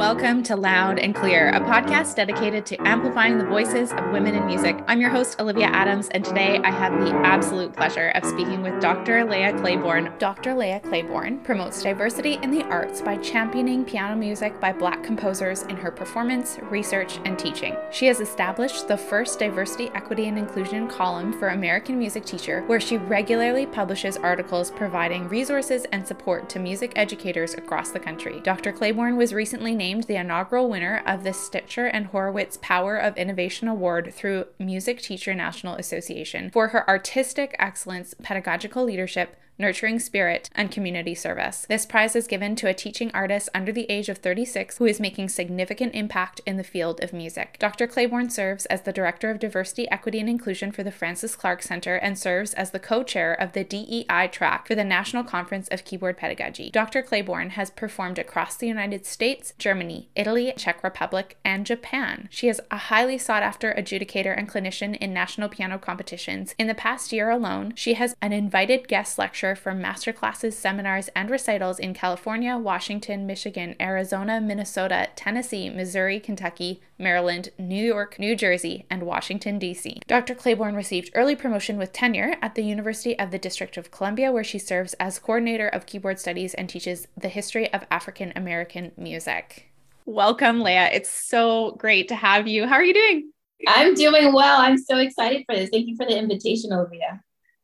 Welcome 0.00 0.42
to 0.44 0.56
Loud 0.56 0.98
and 0.98 1.14
Clear, 1.14 1.50
a 1.50 1.60
podcast 1.60 2.16
dedicated 2.16 2.64
to 2.64 2.88
amplifying 2.88 3.36
the 3.36 3.44
voices 3.44 3.92
of 3.92 4.10
women 4.12 4.34
in 4.34 4.46
music. 4.46 4.82
I'm 4.88 4.98
your 4.98 5.10
host, 5.10 5.38
Olivia 5.38 5.66
Adams, 5.66 6.08
and 6.08 6.24
today 6.24 6.58
I 6.64 6.70
have 6.70 6.98
the 7.04 7.14
absolute 7.16 7.74
pleasure 7.76 8.08
of 8.14 8.24
speaking 8.24 8.62
with 8.62 8.80
Dr. 8.80 9.26
Leah 9.26 9.58
Claiborne. 9.58 10.10
Dr. 10.18 10.54
Leah 10.54 10.80
Claiborne 10.80 11.38
promotes 11.40 11.82
diversity 11.82 12.38
in 12.42 12.50
the 12.50 12.62
arts 12.62 13.02
by 13.02 13.18
championing 13.18 13.84
piano 13.84 14.16
music 14.16 14.58
by 14.58 14.72
Black 14.72 15.04
composers 15.04 15.64
in 15.64 15.76
her 15.76 15.90
performance, 15.90 16.58
research, 16.70 17.18
and 17.26 17.38
teaching. 17.38 17.76
She 17.90 18.06
has 18.06 18.20
established 18.20 18.88
the 18.88 18.96
first 18.96 19.38
diversity, 19.38 19.90
equity, 19.94 20.28
and 20.28 20.38
inclusion 20.38 20.88
column 20.88 21.38
for 21.38 21.48
American 21.48 21.98
Music 21.98 22.24
Teacher, 22.24 22.62
where 22.68 22.80
she 22.80 22.96
regularly 22.96 23.66
publishes 23.66 24.16
articles 24.16 24.70
providing 24.70 25.28
resources 25.28 25.84
and 25.92 26.06
support 26.06 26.48
to 26.48 26.58
music 26.58 26.94
educators 26.96 27.52
across 27.52 27.90
the 27.90 28.00
country. 28.00 28.40
Dr. 28.40 28.72
Claiborne 28.72 29.18
was 29.18 29.34
recently 29.34 29.74
named 29.74 29.89
the 29.98 30.16
inaugural 30.16 30.68
winner 30.68 31.02
of 31.04 31.24
the 31.24 31.30
Stecher 31.30 31.90
and 31.92 32.06
Horowitz 32.06 32.58
Power 32.62 32.96
of 32.96 33.16
Innovation 33.16 33.66
Award 33.66 34.14
through 34.14 34.46
Music 34.58 35.00
Teacher 35.00 35.34
National 35.34 35.74
Association 35.74 36.50
for 36.50 36.68
her 36.68 36.88
artistic 36.88 37.56
excellence, 37.58 38.14
pedagogical 38.22 38.84
leadership, 38.84 39.36
nurturing 39.60 39.98
spirit, 39.98 40.48
and 40.54 40.70
community 40.70 41.14
service. 41.14 41.66
This 41.68 41.86
prize 41.86 42.16
is 42.16 42.26
given 42.26 42.56
to 42.56 42.68
a 42.68 42.74
teaching 42.74 43.10
artist 43.12 43.48
under 43.54 43.70
the 43.72 43.90
age 43.90 44.08
of 44.08 44.18
36 44.18 44.78
who 44.78 44.86
is 44.86 44.98
making 44.98 45.28
significant 45.28 45.94
impact 45.94 46.40
in 46.46 46.56
the 46.56 46.64
field 46.64 47.02
of 47.02 47.12
music. 47.12 47.56
Dr. 47.58 47.86
Claiborne 47.86 48.30
serves 48.30 48.66
as 48.66 48.82
the 48.82 48.92
Director 48.92 49.30
of 49.30 49.38
Diversity, 49.38 49.88
Equity, 49.90 50.18
and 50.18 50.28
Inclusion 50.28 50.72
for 50.72 50.82
the 50.82 50.90
Frances 50.90 51.36
Clark 51.36 51.62
Center 51.62 51.96
and 51.96 52.18
serves 52.18 52.54
as 52.54 52.70
the 52.70 52.78
co 52.78 53.02
chair 53.02 53.34
of 53.34 53.52
the 53.52 53.64
DEI 53.64 54.28
track 54.32 54.66
for 54.66 54.74
the 54.74 54.84
National 54.84 55.22
Conference 55.22 55.68
of 55.68 55.84
Keyboard 55.84 56.16
Pedagogy. 56.16 56.70
Dr. 56.70 57.02
Claiborne 57.02 57.50
has 57.50 57.70
performed 57.70 58.18
across 58.18 58.56
the 58.56 58.66
United 58.66 59.04
States, 59.06 59.52
Germany, 59.58 60.08
Italy, 60.16 60.52
Czech 60.56 60.82
Republic, 60.82 61.36
and 61.44 61.66
Japan. 61.66 62.28
She 62.30 62.48
is 62.48 62.60
a 62.70 62.76
highly 62.76 63.18
sought 63.18 63.42
after 63.42 63.74
adjudicator 63.74 64.36
and 64.36 64.48
clinician 64.48 64.96
in 64.96 65.12
national 65.12 65.48
piano 65.48 65.78
competitions. 65.78 66.54
In 66.58 66.66
the 66.66 66.74
past 66.74 67.12
year 67.12 67.30
alone, 67.30 67.72
she 67.76 67.94
has 67.94 68.14
an 68.22 68.32
invited 68.32 68.88
guest 68.88 69.18
lecture 69.18 69.49
from 69.54 69.82
masterclasses, 69.82 70.52
seminars, 70.52 71.08
and 71.14 71.30
recitals 71.30 71.78
in 71.78 71.94
California, 71.94 72.56
Washington, 72.56 73.26
Michigan, 73.26 73.74
Arizona, 73.80 74.40
Minnesota, 74.40 75.08
Tennessee, 75.16 75.70
Missouri, 75.70 76.20
Kentucky, 76.20 76.80
Maryland, 76.98 77.50
New 77.58 77.84
York, 77.84 78.18
New 78.18 78.36
Jersey, 78.36 78.86
and 78.90 79.04
Washington, 79.04 79.58
D.C. 79.58 80.00
Dr. 80.06 80.34
Claiborne 80.34 80.74
received 80.74 81.10
early 81.14 81.34
promotion 81.34 81.78
with 81.78 81.92
tenure 81.92 82.34
at 82.42 82.54
the 82.54 82.64
University 82.64 83.18
of 83.18 83.30
the 83.30 83.38
District 83.38 83.76
of 83.76 83.90
Columbia, 83.90 84.32
where 84.32 84.44
she 84.44 84.58
serves 84.58 84.94
as 84.94 85.18
coordinator 85.18 85.68
of 85.68 85.86
keyboard 85.86 86.18
studies 86.18 86.54
and 86.54 86.68
teaches 86.68 87.08
the 87.16 87.28
history 87.28 87.72
of 87.72 87.86
African 87.90 88.32
American 88.36 88.92
music. 88.96 89.70
Welcome, 90.06 90.60
Leah. 90.60 90.90
It's 90.92 91.10
so 91.10 91.76
great 91.78 92.08
to 92.08 92.14
have 92.14 92.48
you. 92.48 92.66
How 92.66 92.74
are 92.74 92.84
you 92.84 92.94
doing? 92.94 93.30
I'm 93.66 93.94
doing 93.94 94.32
well. 94.32 94.60
I'm 94.60 94.78
so 94.78 94.98
excited 94.98 95.44
for 95.46 95.54
this. 95.54 95.70
Thank 95.70 95.86
you 95.86 95.96
for 95.96 96.06
the 96.06 96.18
invitation, 96.18 96.72
Olivia. 96.72 97.22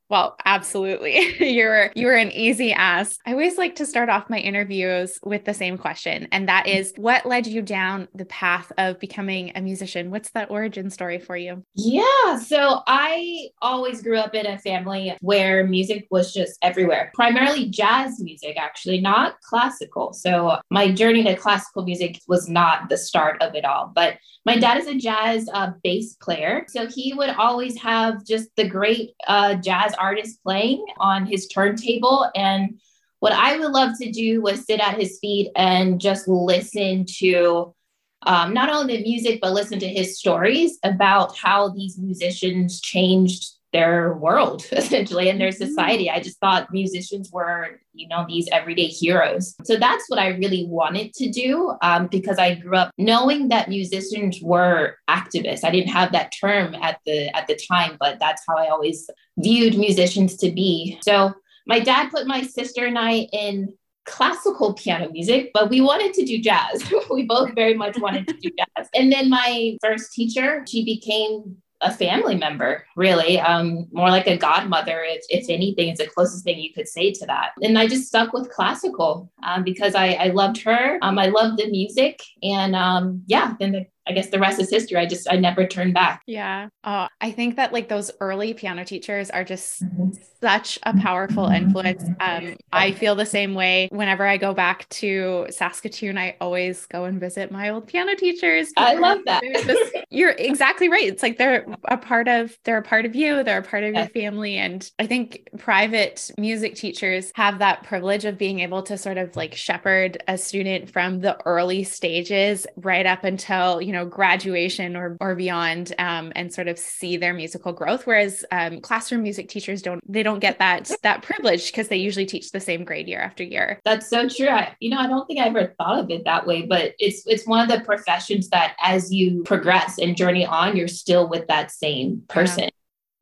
Well, 0.08 0.36
absolutely. 0.44 1.36
you're 1.52 1.90
you're 1.94 2.14
an 2.14 2.30
easy 2.30 2.72
ask. 2.72 3.18
I 3.26 3.32
always 3.32 3.58
like 3.58 3.76
to 3.76 3.86
start 3.86 4.08
off 4.08 4.30
my 4.30 4.38
interviews 4.38 5.18
with 5.24 5.44
the 5.44 5.54
same 5.54 5.78
question, 5.78 6.28
and 6.30 6.48
that 6.48 6.68
is 6.68 6.92
what 6.96 7.26
led 7.26 7.46
you 7.46 7.62
down 7.62 8.08
the 8.14 8.24
path 8.26 8.70
of 8.78 9.00
becoming 9.00 9.52
a 9.54 9.60
musician? 9.60 10.10
What's 10.10 10.30
that 10.32 10.50
origin 10.50 10.90
story 10.90 11.18
for 11.18 11.36
you? 11.36 11.64
Yeah, 11.74 12.38
so 12.38 12.82
I 12.86 13.48
always 13.62 14.02
grew 14.02 14.18
up 14.18 14.34
in 14.34 14.46
a 14.46 14.58
family 14.58 15.16
where 15.20 15.66
music 15.66 16.06
was 16.10 16.32
just 16.32 16.58
everywhere. 16.62 17.10
Primarily 17.14 17.66
jazz 17.66 18.20
music 18.20 18.56
actually, 18.58 19.00
not 19.00 19.40
classical. 19.40 20.12
So 20.12 20.58
my 20.70 20.92
journey 20.92 21.24
to 21.24 21.36
classical 21.36 21.84
music 21.84 22.20
was 22.28 22.48
not 22.48 22.88
the 22.88 22.96
start 22.96 23.42
of 23.42 23.54
it 23.54 23.64
all, 23.64 23.90
but 23.94 24.18
my 24.44 24.56
dad 24.56 24.78
is 24.78 24.86
a 24.86 24.94
jazz 24.94 25.48
uh, 25.52 25.72
bass 25.82 26.14
player. 26.14 26.64
So 26.68 26.86
he 26.86 27.12
would 27.12 27.30
always 27.30 27.76
have 27.80 28.24
just 28.24 28.54
the 28.56 28.68
great 28.68 29.10
uh, 29.26 29.54
jazz 29.54 29.95
artists 29.98 30.38
playing 30.44 30.84
on 30.98 31.26
his 31.26 31.46
turntable. 31.48 32.30
And 32.34 32.78
what 33.20 33.32
I 33.32 33.58
would 33.58 33.72
love 33.72 33.98
to 34.00 34.10
do 34.10 34.40
was 34.42 34.64
sit 34.64 34.80
at 34.80 34.98
his 34.98 35.18
feet 35.20 35.50
and 35.56 36.00
just 36.00 36.28
listen 36.28 37.06
to 37.18 37.74
um, 38.22 38.52
not 38.52 38.70
only 38.70 38.96
the 38.96 39.02
music, 39.02 39.40
but 39.40 39.52
listen 39.52 39.78
to 39.78 39.88
his 39.88 40.18
stories 40.18 40.78
about 40.82 41.36
how 41.36 41.68
these 41.68 41.98
musicians 41.98 42.80
changed 42.80 43.55
their 43.76 44.14
world 44.14 44.64
essentially 44.72 45.28
and 45.28 45.38
their 45.40 45.50
mm-hmm. 45.50 45.66
society. 45.66 46.10
I 46.10 46.20
just 46.20 46.38
thought 46.40 46.72
musicians 46.72 47.30
were, 47.30 47.80
you 47.92 48.08
know, 48.08 48.24
these 48.26 48.48
everyday 48.50 48.86
heroes. 48.86 49.54
So 49.64 49.76
that's 49.76 50.04
what 50.08 50.18
I 50.18 50.28
really 50.28 50.64
wanted 50.66 51.12
to 51.14 51.30
do 51.30 51.76
um, 51.82 52.06
because 52.06 52.38
I 52.38 52.54
grew 52.54 52.76
up 52.76 52.90
knowing 52.96 53.48
that 53.48 53.68
musicians 53.68 54.40
were 54.42 54.96
activists. 55.10 55.64
I 55.64 55.70
didn't 55.70 55.90
have 55.90 56.12
that 56.12 56.32
term 56.40 56.74
at 56.76 57.00
the 57.04 57.18
at 57.36 57.46
the 57.48 57.58
time, 57.70 57.96
but 58.00 58.18
that's 58.18 58.42
how 58.48 58.56
I 58.56 58.68
always 58.68 59.10
viewed 59.38 59.76
musicians 59.76 60.36
to 60.38 60.50
be. 60.50 60.98
So 61.02 61.34
my 61.66 61.80
dad 61.80 62.10
put 62.10 62.26
my 62.26 62.42
sister 62.42 62.86
and 62.86 62.98
I 62.98 63.28
in 63.32 63.74
classical 64.06 64.72
piano 64.72 65.10
music, 65.10 65.50
but 65.52 65.68
we 65.68 65.80
wanted 65.80 66.14
to 66.14 66.24
do 66.24 66.38
jazz. 66.38 66.90
we 67.10 67.24
both 67.24 67.54
very 67.54 67.74
much 67.74 67.98
wanted 67.98 68.26
to 68.28 68.34
do 68.34 68.50
jazz. 68.58 68.88
And 68.94 69.12
then 69.12 69.28
my 69.28 69.76
first 69.82 70.12
teacher, 70.12 70.64
she 70.66 70.84
became 70.84 71.56
a 71.80 71.92
family 71.92 72.36
member, 72.36 72.86
really, 72.96 73.38
um, 73.40 73.86
more 73.92 74.08
like 74.08 74.26
a 74.26 74.36
godmother, 74.36 75.02
if, 75.04 75.24
if 75.28 75.50
anything, 75.50 75.90
is 75.90 75.98
the 75.98 76.06
closest 76.06 76.44
thing 76.44 76.58
you 76.58 76.72
could 76.72 76.88
say 76.88 77.12
to 77.12 77.26
that. 77.26 77.50
And 77.62 77.78
I 77.78 77.86
just 77.86 78.06
stuck 78.06 78.32
with 78.32 78.50
classical 78.50 79.30
um, 79.42 79.62
because 79.62 79.94
I, 79.94 80.12
I 80.12 80.26
loved 80.28 80.62
her. 80.62 80.98
Um, 81.02 81.18
I 81.18 81.26
loved 81.26 81.58
the 81.58 81.70
music. 81.70 82.22
And 82.42 82.74
um, 82.74 83.22
yeah, 83.26 83.54
then 83.60 83.72
the 83.72 83.86
I 84.06 84.12
guess 84.12 84.28
the 84.28 84.38
rest 84.38 84.60
is 84.60 84.70
history. 84.70 84.96
I 84.98 85.06
just 85.06 85.30
I 85.30 85.36
never 85.36 85.66
turned 85.66 85.94
back. 85.94 86.22
Yeah. 86.26 86.68
Oh, 86.84 87.08
I 87.20 87.32
think 87.32 87.56
that 87.56 87.72
like 87.72 87.88
those 87.88 88.10
early 88.20 88.54
piano 88.54 88.84
teachers 88.84 89.30
are 89.30 89.42
just 89.42 89.82
mm-hmm. 89.82 90.10
such 90.40 90.78
a 90.84 90.96
powerful 90.96 91.46
influence. 91.46 92.04
Um, 92.20 92.56
I 92.72 92.92
feel 92.92 93.14
the 93.14 93.26
same 93.26 93.54
way 93.54 93.88
whenever 93.90 94.24
I 94.26 94.36
go 94.36 94.54
back 94.54 94.88
to 94.90 95.46
Saskatoon. 95.50 96.18
I 96.18 96.36
always 96.40 96.86
go 96.86 97.04
and 97.04 97.18
visit 97.18 97.50
my 97.50 97.70
old 97.70 97.88
piano 97.88 98.14
teachers. 98.14 98.72
I 98.76 98.94
love 98.94 99.18
that. 99.26 99.42
Just, 99.42 99.96
you're 100.10 100.34
exactly 100.38 100.88
right. 100.88 101.04
It's 101.04 101.22
like 101.22 101.38
they're 101.38 101.66
a 101.86 101.96
part 101.96 102.28
of 102.28 102.56
they're 102.64 102.78
a 102.78 102.82
part 102.82 103.06
of 103.06 103.16
you. 103.16 103.42
They're 103.42 103.58
a 103.58 103.62
part 103.62 103.84
of 103.84 103.94
your 103.94 104.06
family. 104.08 104.56
And 104.56 104.88
I 104.98 105.06
think 105.06 105.48
private 105.58 106.30
music 106.38 106.76
teachers 106.76 107.32
have 107.34 107.58
that 107.58 107.82
privilege 107.82 108.24
of 108.24 108.38
being 108.38 108.60
able 108.60 108.82
to 108.84 108.96
sort 108.96 109.18
of 109.18 109.34
like 109.34 109.54
shepherd 109.54 110.22
a 110.28 110.38
student 110.38 110.90
from 110.90 111.20
the 111.20 111.36
early 111.44 111.82
stages 111.82 112.66
right 112.76 113.06
up 113.06 113.24
until 113.24 113.82
you 113.82 113.92
know 113.92 113.95
know 113.96 114.06
graduation 114.06 114.96
or 114.96 115.16
or 115.20 115.34
beyond 115.34 115.94
um, 115.98 116.32
and 116.36 116.52
sort 116.52 116.68
of 116.68 116.78
see 116.78 117.16
their 117.16 117.34
musical 117.34 117.72
growth. 117.72 118.06
Whereas 118.06 118.44
um, 118.52 118.80
classroom 118.80 119.22
music 119.22 119.48
teachers 119.48 119.82
don't 119.82 120.00
they 120.10 120.22
don't 120.22 120.40
get 120.40 120.58
that 120.58 120.90
that 121.02 121.22
privilege 121.22 121.72
because 121.72 121.88
they 121.88 121.96
usually 121.96 122.26
teach 122.26 122.52
the 122.52 122.60
same 122.60 122.84
grade 122.84 123.08
year 123.08 123.20
after 123.20 123.42
year. 123.42 123.80
That's 123.84 124.08
so 124.08 124.28
true. 124.28 124.48
I, 124.48 124.76
you 124.80 124.90
know 124.90 124.98
i 124.98 125.06
don't 125.06 125.26
think 125.26 125.40
i 125.40 125.46
ever 125.46 125.74
thought 125.78 125.98
of 125.98 126.10
it 126.10 126.24
that 126.24 126.46
way 126.46 126.62
but 126.62 126.94
it's 126.98 127.26
it's 127.26 127.46
one 127.46 127.60
of 127.60 127.68
the 127.68 127.84
professions 127.84 128.48
that 128.50 128.76
as 128.80 129.12
you 129.12 129.42
progress 129.44 129.98
and 129.98 130.16
journey 130.16 130.46
on 130.46 130.76
you're 130.76 130.88
still 130.88 131.28
with 131.28 131.46
that 131.48 131.70
same 131.70 132.22
person. 132.28 132.64
yeah 132.64 132.70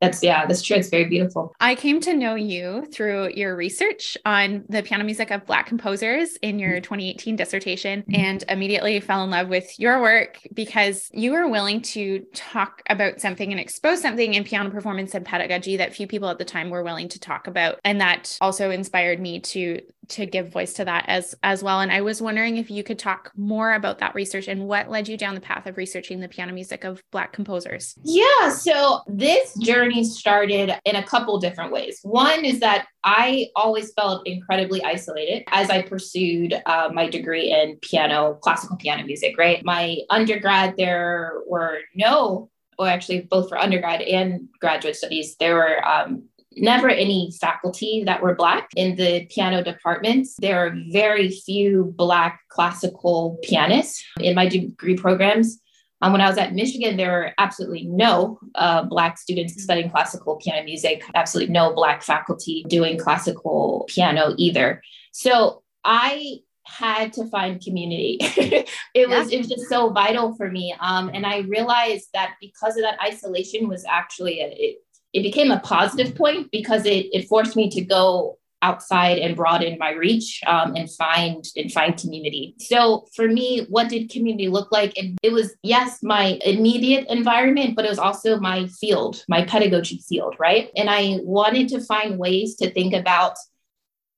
that's 0.01 0.21
yeah 0.21 0.45
that's 0.45 0.61
true 0.61 0.75
it's 0.77 0.89
very 0.89 1.05
beautiful 1.05 1.53
i 1.59 1.73
came 1.73 1.99
to 1.99 2.13
know 2.13 2.35
you 2.35 2.85
through 2.91 3.29
your 3.33 3.55
research 3.55 4.17
on 4.25 4.63
the 4.69 4.83
piano 4.83 5.03
music 5.03 5.31
of 5.31 5.45
black 5.45 5.65
composers 5.65 6.35
in 6.37 6.59
your 6.59 6.71
mm-hmm. 6.71 6.83
2018 6.83 7.35
dissertation 7.35 8.01
mm-hmm. 8.01 8.15
and 8.15 8.43
immediately 8.49 8.99
fell 8.99 9.23
in 9.23 9.29
love 9.29 9.47
with 9.47 9.79
your 9.79 10.01
work 10.01 10.39
because 10.53 11.09
you 11.13 11.31
were 11.31 11.47
willing 11.47 11.81
to 11.81 12.19
talk 12.33 12.81
about 12.89 13.21
something 13.21 13.51
and 13.51 13.59
expose 13.59 14.01
something 14.01 14.33
in 14.33 14.43
piano 14.43 14.69
performance 14.69 15.15
and 15.15 15.25
pedagogy 15.25 15.77
that 15.77 15.93
few 15.93 16.07
people 16.07 16.29
at 16.29 16.37
the 16.37 16.45
time 16.45 16.69
were 16.69 16.83
willing 16.83 17.07
to 17.07 17.19
talk 17.19 17.47
about 17.47 17.79
and 17.83 18.01
that 18.01 18.37
also 18.41 18.71
inspired 18.71 19.19
me 19.19 19.39
to 19.39 19.79
to 20.09 20.25
give 20.25 20.49
voice 20.49 20.73
to 20.73 20.85
that 20.85 21.05
as 21.07 21.35
as 21.43 21.63
well. 21.63 21.79
And 21.79 21.91
i 21.91 22.01
was 22.01 22.21
wondering 22.21 22.57
if 22.57 22.69
you 22.69 22.83
could 22.83 22.99
talk 22.99 23.31
more 23.35 23.73
about 23.73 23.99
that 23.99 24.15
research 24.15 24.47
and 24.47 24.67
what 24.67 24.89
led 24.89 25.07
you 25.07 25.17
down 25.17 25.35
the 25.35 25.41
path 25.41 25.65
of 25.65 25.77
researching 25.77 26.19
the 26.19 26.27
piano 26.27 26.53
music 26.53 26.83
of 26.83 27.01
black 27.11 27.33
composers? 27.33 27.95
Yeah 28.03 28.49
so 28.49 29.01
this 29.07 29.55
journey 29.59 30.03
started 30.03 30.71
in 30.85 30.95
a 30.95 31.03
couple 31.03 31.39
different 31.39 31.71
ways. 31.71 31.99
One 32.03 32.45
is 32.45 32.59
that 32.59 32.87
i 33.03 33.47
always 33.55 33.93
felt 33.93 34.27
incredibly 34.27 34.83
isolated 34.83 35.43
as 35.47 35.69
i 35.69 35.81
pursued 35.81 36.53
uh, 36.65 36.89
my 36.93 37.09
degree 37.09 37.51
in 37.51 37.77
piano 37.77 38.35
classical 38.41 38.77
piano 38.77 39.03
music 39.03 39.37
right? 39.37 39.63
My 39.63 39.97
undergrad 40.09 40.75
there 40.77 41.33
were 41.47 41.79
no 41.95 42.49
or 42.77 42.87
actually 42.87 43.21
both 43.21 43.49
for 43.49 43.57
undergrad 43.57 44.01
and 44.01 44.49
graduate 44.59 44.95
studies 44.95 45.35
there 45.37 45.55
were 45.55 45.87
um, 45.87 46.23
never 46.57 46.89
any 46.89 47.31
faculty 47.39 48.03
that 48.05 48.21
were 48.21 48.35
Black 48.35 48.69
in 48.75 48.95
the 48.95 49.25
piano 49.27 49.63
departments. 49.63 50.35
There 50.39 50.65
are 50.65 50.75
very 50.89 51.29
few 51.29 51.93
Black 51.97 52.41
classical 52.49 53.37
pianists 53.43 54.03
in 54.19 54.35
my 54.35 54.47
degree 54.47 54.97
programs. 54.97 55.59
Um, 56.01 56.11
when 56.11 56.21
I 56.21 56.29
was 56.29 56.37
at 56.37 56.53
Michigan, 56.53 56.97
there 56.97 57.11
were 57.11 57.31
absolutely 57.37 57.85
no 57.85 58.39
uh, 58.55 58.83
Black 58.83 59.17
students 59.17 59.61
studying 59.61 59.89
classical 59.89 60.35
piano 60.35 60.63
music, 60.63 61.03
absolutely 61.15 61.53
no 61.53 61.73
Black 61.73 62.03
faculty 62.03 62.65
doing 62.67 62.97
classical 62.97 63.85
piano 63.87 64.33
either. 64.37 64.81
So 65.11 65.63
I 65.83 66.39
had 66.65 67.13
to 67.13 67.25
find 67.29 67.63
community. 67.63 68.17
it 68.21 68.67
yeah. 68.93 69.05
was 69.07 69.31
it 69.31 69.37
was 69.37 69.47
just 69.47 69.69
so 69.69 69.89
vital 69.89 70.35
for 70.35 70.49
me. 70.49 70.75
Um, 70.79 71.09
and 71.13 71.25
I 71.25 71.39
realized 71.39 72.09
that 72.13 72.35
because 72.41 72.75
of 72.75 72.83
that 72.83 72.99
isolation 73.01 73.67
was 73.67 73.85
actually 73.87 74.41
a, 74.41 74.47
it, 74.47 74.77
it 75.15 75.23
became 75.23 75.49
a 75.49 75.59
positive 75.61 76.13
point 76.13 76.51
because 76.51 76.85
it 76.85 77.07
it 77.13 77.27
forced 77.27 77.55
me 77.55 77.69
to 77.69 77.81
go 77.81 78.37
outside 78.61 79.19
and 79.19 79.35
broaden 79.35 79.77
my 79.77 79.91
reach 79.91 80.41
um, 80.47 80.75
and 80.75 80.91
find 80.91 81.45
and 81.55 81.71
find 81.71 81.97
community. 81.97 82.55
So 82.59 83.05
for 83.15 83.27
me, 83.27 83.65
what 83.69 83.89
did 83.89 84.09
community 84.09 84.49
look 84.49 84.71
like? 84.71 84.97
And 84.97 85.17
it 85.23 85.31
was 85.31 85.55
yes, 85.63 85.99
my 86.03 86.39
immediate 86.43 87.05
environment, 87.07 87.75
but 87.75 87.85
it 87.85 87.89
was 87.89 87.99
also 87.99 88.39
my 88.39 88.67
field, 88.67 89.23
my 89.29 89.45
pedagogy 89.45 90.03
field, 90.09 90.35
right? 90.37 90.69
And 90.75 90.89
I 90.89 91.19
wanted 91.23 91.69
to 91.69 91.79
find 91.79 92.19
ways 92.19 92.55
to 92.55 92.69
think 92.71 92.93
about 92.93 93.35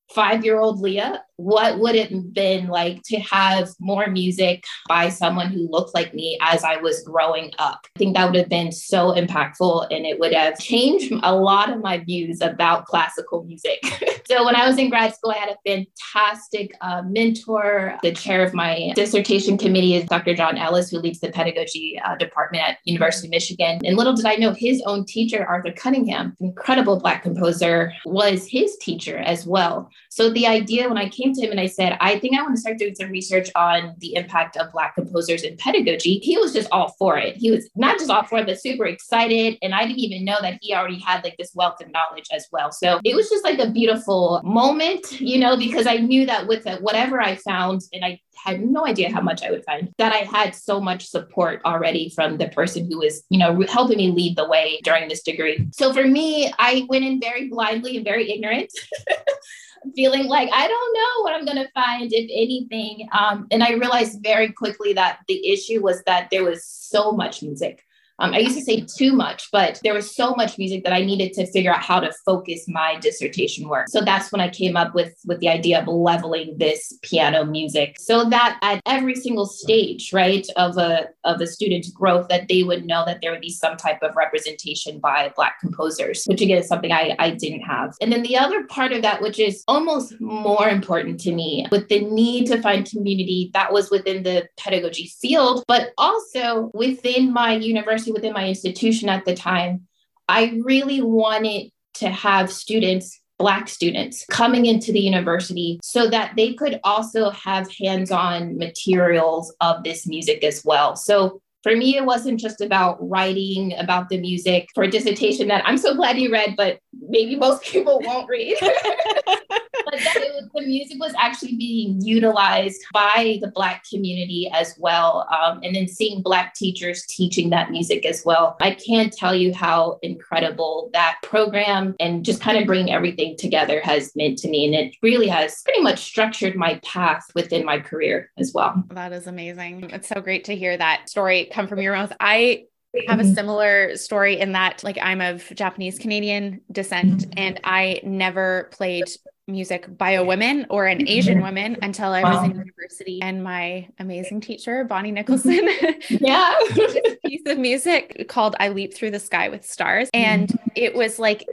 five 0.09 0.43
year 0.43 0.57
old 0.59 0.79
Leah, 0.79 1.23
what 1.37 1.77
would 1.79 1.95
it 1.95 2.11
have 2.11 2.33
been 2.33 2.67
like 2.67 3.03
to 3.03 3.19
have 3.19 3.69
more 3.79 4.07
music 4.07 4.63
by 4.87 5.07
someone 5.07 5.51
who 5.51 5.69
looked 5.69 5.93
like 5.93 6.13
me 6.13 6.37
as 6.41 6.63
I 6.63 6.77
was 6.77 7.03
growing 7.03 7.51
up? 7.59 7.85
I 7.95 7.99
think 7.99 8.15
that 8.15 8.25
would 8.25 8.35
have 8.35 8.49
been 8.49 8.71
so 8.71 9.13
impactful 9.13 9.87
and 9.91 10.05
it 10.05 10.19
would 10.19 10.33
have 10.33 10.57
changed 10.57 11.13
a 11.21 11.35
lot 11.35 11.71
of 11.71 11.79
my 11.81 11.99
views 11.99 12.41
about 12.41 12.85
classical 12.85 13.43
music. 13.43 13.79
so 14.25 14.43
when 14.45 14.55
I 14.55 14.67
was 14.67 14.79
in 14.79 14.89
grad 14.89 15.13
school, 15.13 15.31
I 15.31 15.37
had 15.37 15.49
a 15.49 15.57
fantastic 15.65 16.71
uh, 16.81 17.03
mentor. 17.05 17.99
The 18.01 18.13
chair 18.13 18.43
of 18.43 18.55
my 18.55 18.93
dissertation 18.95 19.59
committee 19.59 19.93
is 19.93 20.05
Dr. 20.05 20.33
John 20.33 20.57
Ellis, 20.57 20.89
who 20.89 20.97
leads 20.97 21.19
the 21.19 21.29
pedagogy 21.29 21.99
uh, 22.03 22.15
department 22.15 22.63
at 22.63 22.77
University 22.85 23.27
of 23.27 23.31
Michigan. 23.31 23.79
And 23.85 23.95
little 23.95 24.13
did 24.13 24.25
I 24.25 24.37
know 24.37 24.53
his 24.53 24.81
own 24.87 25.05
teacher, 25.05 25.45
Arthur 25.45 25.71
Cunningham, 25.71 26.35
incredible 26.39 26.99
Black 26.99 27.21
composer, 27.21 27.93
was 28.05 28.47
his 28.47 28.75
teacher 28.77 29.19
as 29.19 29.45
well. 29.45 29.91
So 30.09 30.29
the 30.29 30.47
idea 30.47 30.87
when 30.87 30.97
I 30.97 31.09
came 31.09 31.33
to 31.33 31.41
him 31.41 31.51
and 31.51 31.59
I 31.59 31.67
said, 31.67 31.97
I 31.99 32.17
think 32.19 32.37
I 32.37 32.41
want 32.41 32.55
to 32.55 32.61
start 32.61 32.77
doing 32.77 32.95
some 32.95 33.09
research 33.09 33.49
on 33.55 33.95
the 33.99 34.15
impact 34.15 34.57
of 34.57 34.71
Black 34.71 34.95
composers 34.95 35.43
in 35.43 35.57
pedagogy, 35.57 36.19
he 36.23 36.37
was 36.37 36.53
just 36.53 36.69
all 36.71 36.95
for 36.97 37.17
it. 37.17 37.35
He 37.37 37.51
was 37.51 37.69
not 37.75 37.97
just 37.97 38.09
all 38.09 38.23
for 38.23 38.39
it, 38.39 38.47
but 38.47 38.59
super 38.59 38.85
excited. 38.85 39.57
And 39.61 39.73
I 39.75 39.85
didn't 39.85 39.99
even 39.99 40.25
know 40.25 40.37
that 40.41 40.59
he 40.61 40.73
already 40.73 40.99
had 40.99 41.23
like 41.23 41.35
this 41.37 41.51
wealth 41.53 41.81
of 41.81 41.91
knowledge 41.91 42.27
as 42.31 42.47
well. 42.51 42.71
So 42.71 42.99
it 43.03 43.15
was 43.15 43.29
just 43.29 43.43
like 43.43 43.59
a 43.59 43.69
beautiful 43.69 44.41
moment, 44.43 45.19
you 45.19 45.39
know, 45.39 45.57
because 45.57 45.87
I 45.87 45.97
knew 45.97 46.25
that 46.25 46.47
with 46.47 46.65
uh, 46.65 46.77
whatever 46.79 47.21
I 47.21 47.35
found, 47.35 47.81
and 47.93 48.03
I 48.03 48.19
had 48.35 48.61
no 48.61 48.85
idea 48.85 49.11
how 49.11 49.21
much 49.21 49.43
I 49.43 49.51
would 49.51 49.65
find, 49.65 49.93
that 49.97 50.13
I 50.13 50.19
had 50.19 50.55
so 50.55 50.79
much 50.79 51.07
support 51.07 51.61
already 51.65 52.09
from 52.15 52.37
the 52.37 52.47
person 52.49 52.89
who 52.89 52.99
was, 52.99 53.23
you 53.29 53.39
know, 53.39 53.63
helping 53.67 53.97
me 53.97 54.11
lead 54.11 54.37
the 54.37 54.47
way 54.47 54.79
during 54.83 55.09
this 55.09 55.23
degree. 55.23 55.67
So 55.73 55.93
for 55.93 56.05
me, 56.05 56.51
I 56.57 56.85
went 56.89 57.05
in 57.05 57.19
very 57.19 57.49
blindly 57.49 57.97
and 57.97 58.05
very 58.05 58.31
ignorant. 58.31 58.71
feeling 59.93 60.25
like 60.27 60.49
I 60.53 60.67
don't 60.67 60.93
know 60.93 61.23
what 61.23 61.33
I'm 61.33 61.45
going 61.45 61.65
to 61.65 61.71
find, 61.73 62.11
if 62.13 62.29
anything. 62.33 63.07
Um, 63.11 63.47
and 63.51 63.63
I 63.63 63.73
realized 63.73 64.23
very 64.23 64.51
quickly 64.51 64.93
that 64.93 65.19
the 65.27 65.49
issue 65.49 65.81
was 65.81 66.03
that 66.03 66.29
there 66.31 66.43
was 66.43 66.63
so 66.65 67.11
much 67.11 67.41
music 67.41 67.86
um, 68.19 68.33
I 68.33 68.39
used 68.39 68.57
to 68.57 68.63
say 68.63 68.81
too 68.81 69.13
much, 69.13 69.49
but 69.51 69.79
there 69.83 69.93
was 69.93 70.15
so 70.15 70.33
much 70.35 70.57
music 70.57 70.83
that 70.83 70.93
I 70.93 71.03
needed 71.03 71.33
to 71.33 71.45
figure 71.47 71.73
out 71.73 71.81
how 71.81 71.99
to 71.99 72.11
focus 72.25 72.65
my 72.67 72.97
dissertation 72.99 73.69
work. 73.69 73.87
So 73.89 74.01
that's 74.01 74.31
when 74.31 74.41
I 74.41 74.49
came 74.49 74.75
up 74.75 74.95
with 74.95 75.15
with 75.25 75.39
the 75.39 75.49
idea 75.49 75.81
of 75.81 75.87
leveling 75.87 76.57
this 76.57 76.97
piano 77.03 77.45
music, 77.45 77.97
so 77.99 78.29
that 78.29 78.57
at 78.61 78.81
every 78.85 79.15
single 79.15 79.45
stage, 79.45 80.13
right, 80.13 80.45
of 80.55 80.77
a 80.77 81.09
of 81.23 81.41
a 81.41 81.47
student's 81.47 81.91
growth, 81.91 82.27
that 82.29 82.47
they 82.47 82.63
would 82.63 82.85
know 82.85 83.03
that 83.05 83.19
there 83.21 83.31
would 83.31 83.41
be 83.41 83.51
some 83.51 83.77
type 83.77 84.01
of 84.01 84.15
representation 84.15 84.99
by 84.99 85.31
Black 85.35 85.59
composers, 85.59 86.23
which 86.25 86.41
again 86.41 86.57
is 86.57 86.67
something 86.67 86.91
I, 86.91 87.15
I 87.19 87.31
didn't 87.31 87.61
have. 87.61 87.95
And 88.01 88.11
then 88.11 88.23
the 88.23 88.37
other 88.37 88.65
part 88.65 88.93
of 88.93 89.01
that, 89.01 89.21
which 89.21 89.39
is 89.39 89.63
almost 89.67 90.19
more 90.19 90.67
important 90.69 91.19
to 91.21 91.31
me, 91.31 91.67
with 91.71 91.87
the 91.89 92.03
need 92.05 92.47
to 92.47 92.61
find 92.61 92.89
community 92.89 93.51
that 93.53 93.71
was 93.71 93.91
within 93.91 94.23
the 94.23 94.47
pedagogy 94.57 95.11
field, 95.21 95.63
but 95.67 95.91
also 95.97 96.71
within 96.73 97.31
my 97.31 97.55
university 97.55 98.06
within 98.13 98.33
my 98.33 98.47
institution 98.47 99.09
at 99.09 99.25
the 99.25 99.35
time, 99.35 99.87
I 100.27 100.59
really 100.63 101.01
wanted 101.01 101.71
to 101.95 102.09
have 102.09 102.51
students 102.51 103.19
Black 103.39 103.69
students 103.69 104.25
coming 104.31 104.65
into 104.65 104.91
the 104.91 104.99
university 104.99 105.79
so 105.83 106.09
that 106.09 106.33
they 106.35 106.53
could 106.53 106.79
also 106.83 107.29
have 107.29 107.71
hands 107.71 108.09
on 108.09 108.57
materials 108.57 109.53
of 109.61 109.83
this 109.83 110.07
music 110.07 110.43
as 110.43 110.63
well. 110.65 110.95
So 110.95 111.39
for 111.61 111.75
me, 111.75 111.97
it 111.97 112.05
wasn't 112.05 112.39
just 112.39 112.61
about 112.61 112.97
writing 112.99 113.75
about 113.77 114.09
the 114.09 114.19
music 114.19 114.69
for 114.73 114.83
a 114.83 114.89
dissertation 114.89 115.49
that 115.49 115.61
I'm 115.67 115.77
so 115.77 115.93
glad 115.93 116.17
you 116.17 116.31
read, 116.31 116.55
but 116.57 116.79
maybe 116.99 117.35
most 117.35 117.61
people 117.71 117.99
won't 118.03 118.27
read. 118.27 118.57
but 119.85 119.93
was, 119.93 120.49
the 120.53 120.61
music 120.61 120.99
was 120.99 121.13
actually 121.17 121.55
being 121.55 122.01
utilized 122.01 122.81
by 122.93 123.39
the 123.41 123.47
Black 123.47 123.83
community 123.89 124.49
as 124.53 124.75
well. 124.77 125.27
Um, 125.31 125.59
and 125.63 125.75
then 125.75 125.87
seeing 125.87 126.21
Black 126.21 126.53
teachers 126.53 127.05
teaching 127.05 127.49
that 127.51 127.71
music 127.71 128.05
as 128.05 128.23
well. 128.25 128.57
I 128.61 128.71
can't 128.71 129.13
tell 129.13 129.35
you 129.35 129.53
how 129.53 129.99
incredible 130.01 130.89
that 130.93 131.17
program 131.23 131.95
and 131.99 132.23
just 132.25 132.41
kind 132.41 132.57
of 132.57 132.65
bringing 132.65 132.93
everything 132.93 133.35
together 133.37 133.81
has 133.83 134.15
meant 134.15 134.37
to 134.39 134.49
me. 134.49 134.65
And 134.65 134.75
it 134.75 134.95
really 135.01 135.27
has 135.27 135.61
pretty 135.63 135.81
much 135.81 135.99
structured 135.99 136.55
my 136.55 136.79
path 136.83 137.25
within 137.35 137.65
my 137.65 137.79
career 137.79 138.31
as 138.37 138.53
well. 138.53 138.83
That 138.91 139.13
is 139.13 139.27
amazing. 139.27 139.89
It's 139.91 140.07
so 140.07 140.21
great 140.21 140.45
to 140.45 140.55
hear 140.55 140.75
that 140.77 141.09
story 141.09 141.49
come 141.51 141.67
from 141.67 141.81
your 141.81 141.95
mouth. 141.95 142.13
I 142.19 142.65
have 143.07 143.19
a 143.19 143.23
mm-hmm. 143.23 143.33
similar 143.33 143.95
story 143.95 144.39
in 144.39 144.53
that 144.53 144.83
like 144.83 144.97
I'm 145.01 145.21
of 145.21 145.47
Japanese 145.55 145.99
Canadian 145.99 146.61
descent 146.71 147.21
mm-hmm. 147.21 147.31
and 147.37 147.59
I 147.63 148.01
never 148.03 148.69
played 148.71 149.05
music 149.47 149.97
by 149.97 150.11
a 150.11 150.25
woman 150.25 150.65
or 150.69 150.87
an 150.87 151.07
Asian 151.07 151.41
woman 151.41 151.77
until 151.81 152.11
I 152.11 152.21
was 152.21 152.43
in 152.43 152.57
university 152.57 153.21
and 153.21 153.43
my 153.43 153.87
amazing 153.97 154.41
teacher 154.41 154.83
Bonnie 154.83 155.11
Nicholson 155.11 155.69
yeah 156.09 156.53
piece 157.25 157.43
of 157.45 157.57
music 157.57 158.27
called 158.27 158.55
I 158.59 158.69
leap 158.69 158.93
through 158.93 159.11
the 159.11 159.19
sky 159.19 159.49
with 159.49 159.65
stars 159.65 160.09
and 160.13 160.49
mm-hmm. 160.49 160.69
it 160.75 160.95
was 160.95 161.17
like 161.17 161.45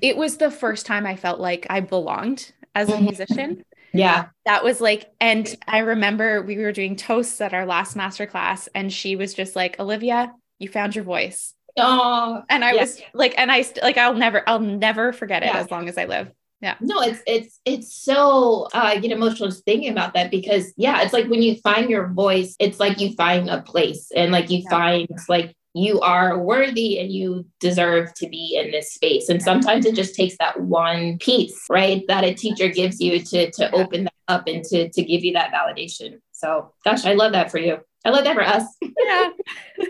it 0.00 0.16
was 0.16 0.38
the 0.38 0.50
first 0.50 0.86
time 0.86 1.06
I 1.06 1.16
felt 1.16 1.40
like 1.40 1.66
I 1.68 1.80
belonged 1.80 2.52
as 2.74 2.88
a 2.90 3.00
musician 3.00 3.64
yeah. 3.96 4.26
That 4.44 4.64
was 4.64 4.80
like, 4.80 5.10
and 5.20 5.52
I 5.66 5.78
remember 5.78 6.42
we 6.42 6.58
were 6.58 6.72
doing 6.72 6.96
toasts 6.96 7.40
at 7.40 7.54
our 7.54 7.66
last 7.66 7.96
master 7.96 8.26
class, 8.26 8.68
and 8.74 8.92
she 8.92 9.16
was 9.16 9.34
just 9.34 9.56
like, 9.56 9.80
Olivia, 9.80 10.32
you 10.58 10.68
found 10.68 10.94
your 10.94 11.04
voice. 11.04 11.54
Oh, 11.78 12.42
and 12.48 12.64
I 12.64 12.74
was 12.74 13.02
like, 13.12 13.34
and 13.36 13.52
I 13.52 13.62
st- 13.62 13.82
like, 13.82 13.98
I'll 13.98 14.14
never, 14.14 14.42
I'll 14.48 14.60
never 14.60 15.12
forget 15.12 15.42
it 15.42 15.46
yeah. 15.46 15.58
as 15.58 15.70
long 15.70 15.88
as 15.88 15.98
I 15.98 16.06
live. 16.06 16.32
Yeah. 16.62 16.76
No, 16.80 17.02
it's 17.02 17.20
it's 17.26 17.60
it's 17.66 17.94
so 17.94 18.64
uh, 18.74 18.78
I 18.84 18.98
get 18.98 19.12
emotional 19.12 19.50
just 19.50 19.64
thinking 19.66 19.90
about 19.90 20.14
that 20.14 20.30
because 20.30 20.72
yeah, 20.78 21.02
it's 21.02 21.12
like 21.12 21.26
when 21.26 21.42
you 21.42 21.56
find 21.56 21.90
your 21.90 22.08
voice, 22.08 22.56
it's 22.58 22.80
like 22.80 22.98
you 22.98 23.12
find 23.12 23.50
a 23.50 23.60
place 23.60 24.10
and 24.16 24.32
like 24.32 24.48
you 24.48 24.62
yeah. 24.64 24.70
find 24.70 25.08
like 25.28 25.54
you 25.74 26.00
are 26.00 26.38
worthy 26.38 26.98
and 26.98 27.12
you 27.12 27.44
deserve 27.60 28.14
to 28.14 28.28
be 28.28 28.58
in 28.58 28.70
this 28.70 28.94
space. 28.94 29.28
And 29.28 29.42
sometimes 29.42 29.84
it 29.84 29.94
just 29.94 30.14
takes 30.14 30.34
that 30.38 30.58
one 30.58 31.18
piece, 31.18 31.66
right, 31.68 32.02
that 32.08 32.24
a 32.24 32.32
teacher 32.32 32.68
gives 32.68 33.00
you 33.00 33.20
to 33.22 33.50
to 33.50 33.70
open 33.72 34.04
that 34.04 34.14
up 34.26 34.46
and 34.46 34.64
to 34.64 34.88
to 34.88 35.02
give 35.02 35.22
you 35.22 35.34
that 35.34 35.52
validation. 35.52 36.20
So, 36.32 36.72
gosh, 36.84 37.04
I 37.04 37.12
love 37.12 37.32
that 37.32 37.50
for 37.50 37.58
you. 37.58 37.80
I 38.06 38.10
love 38.10 38.24
that 38.24 38.34
for 38.34 38.42
us. 38.42 38.64
yeah. 39.04 39.30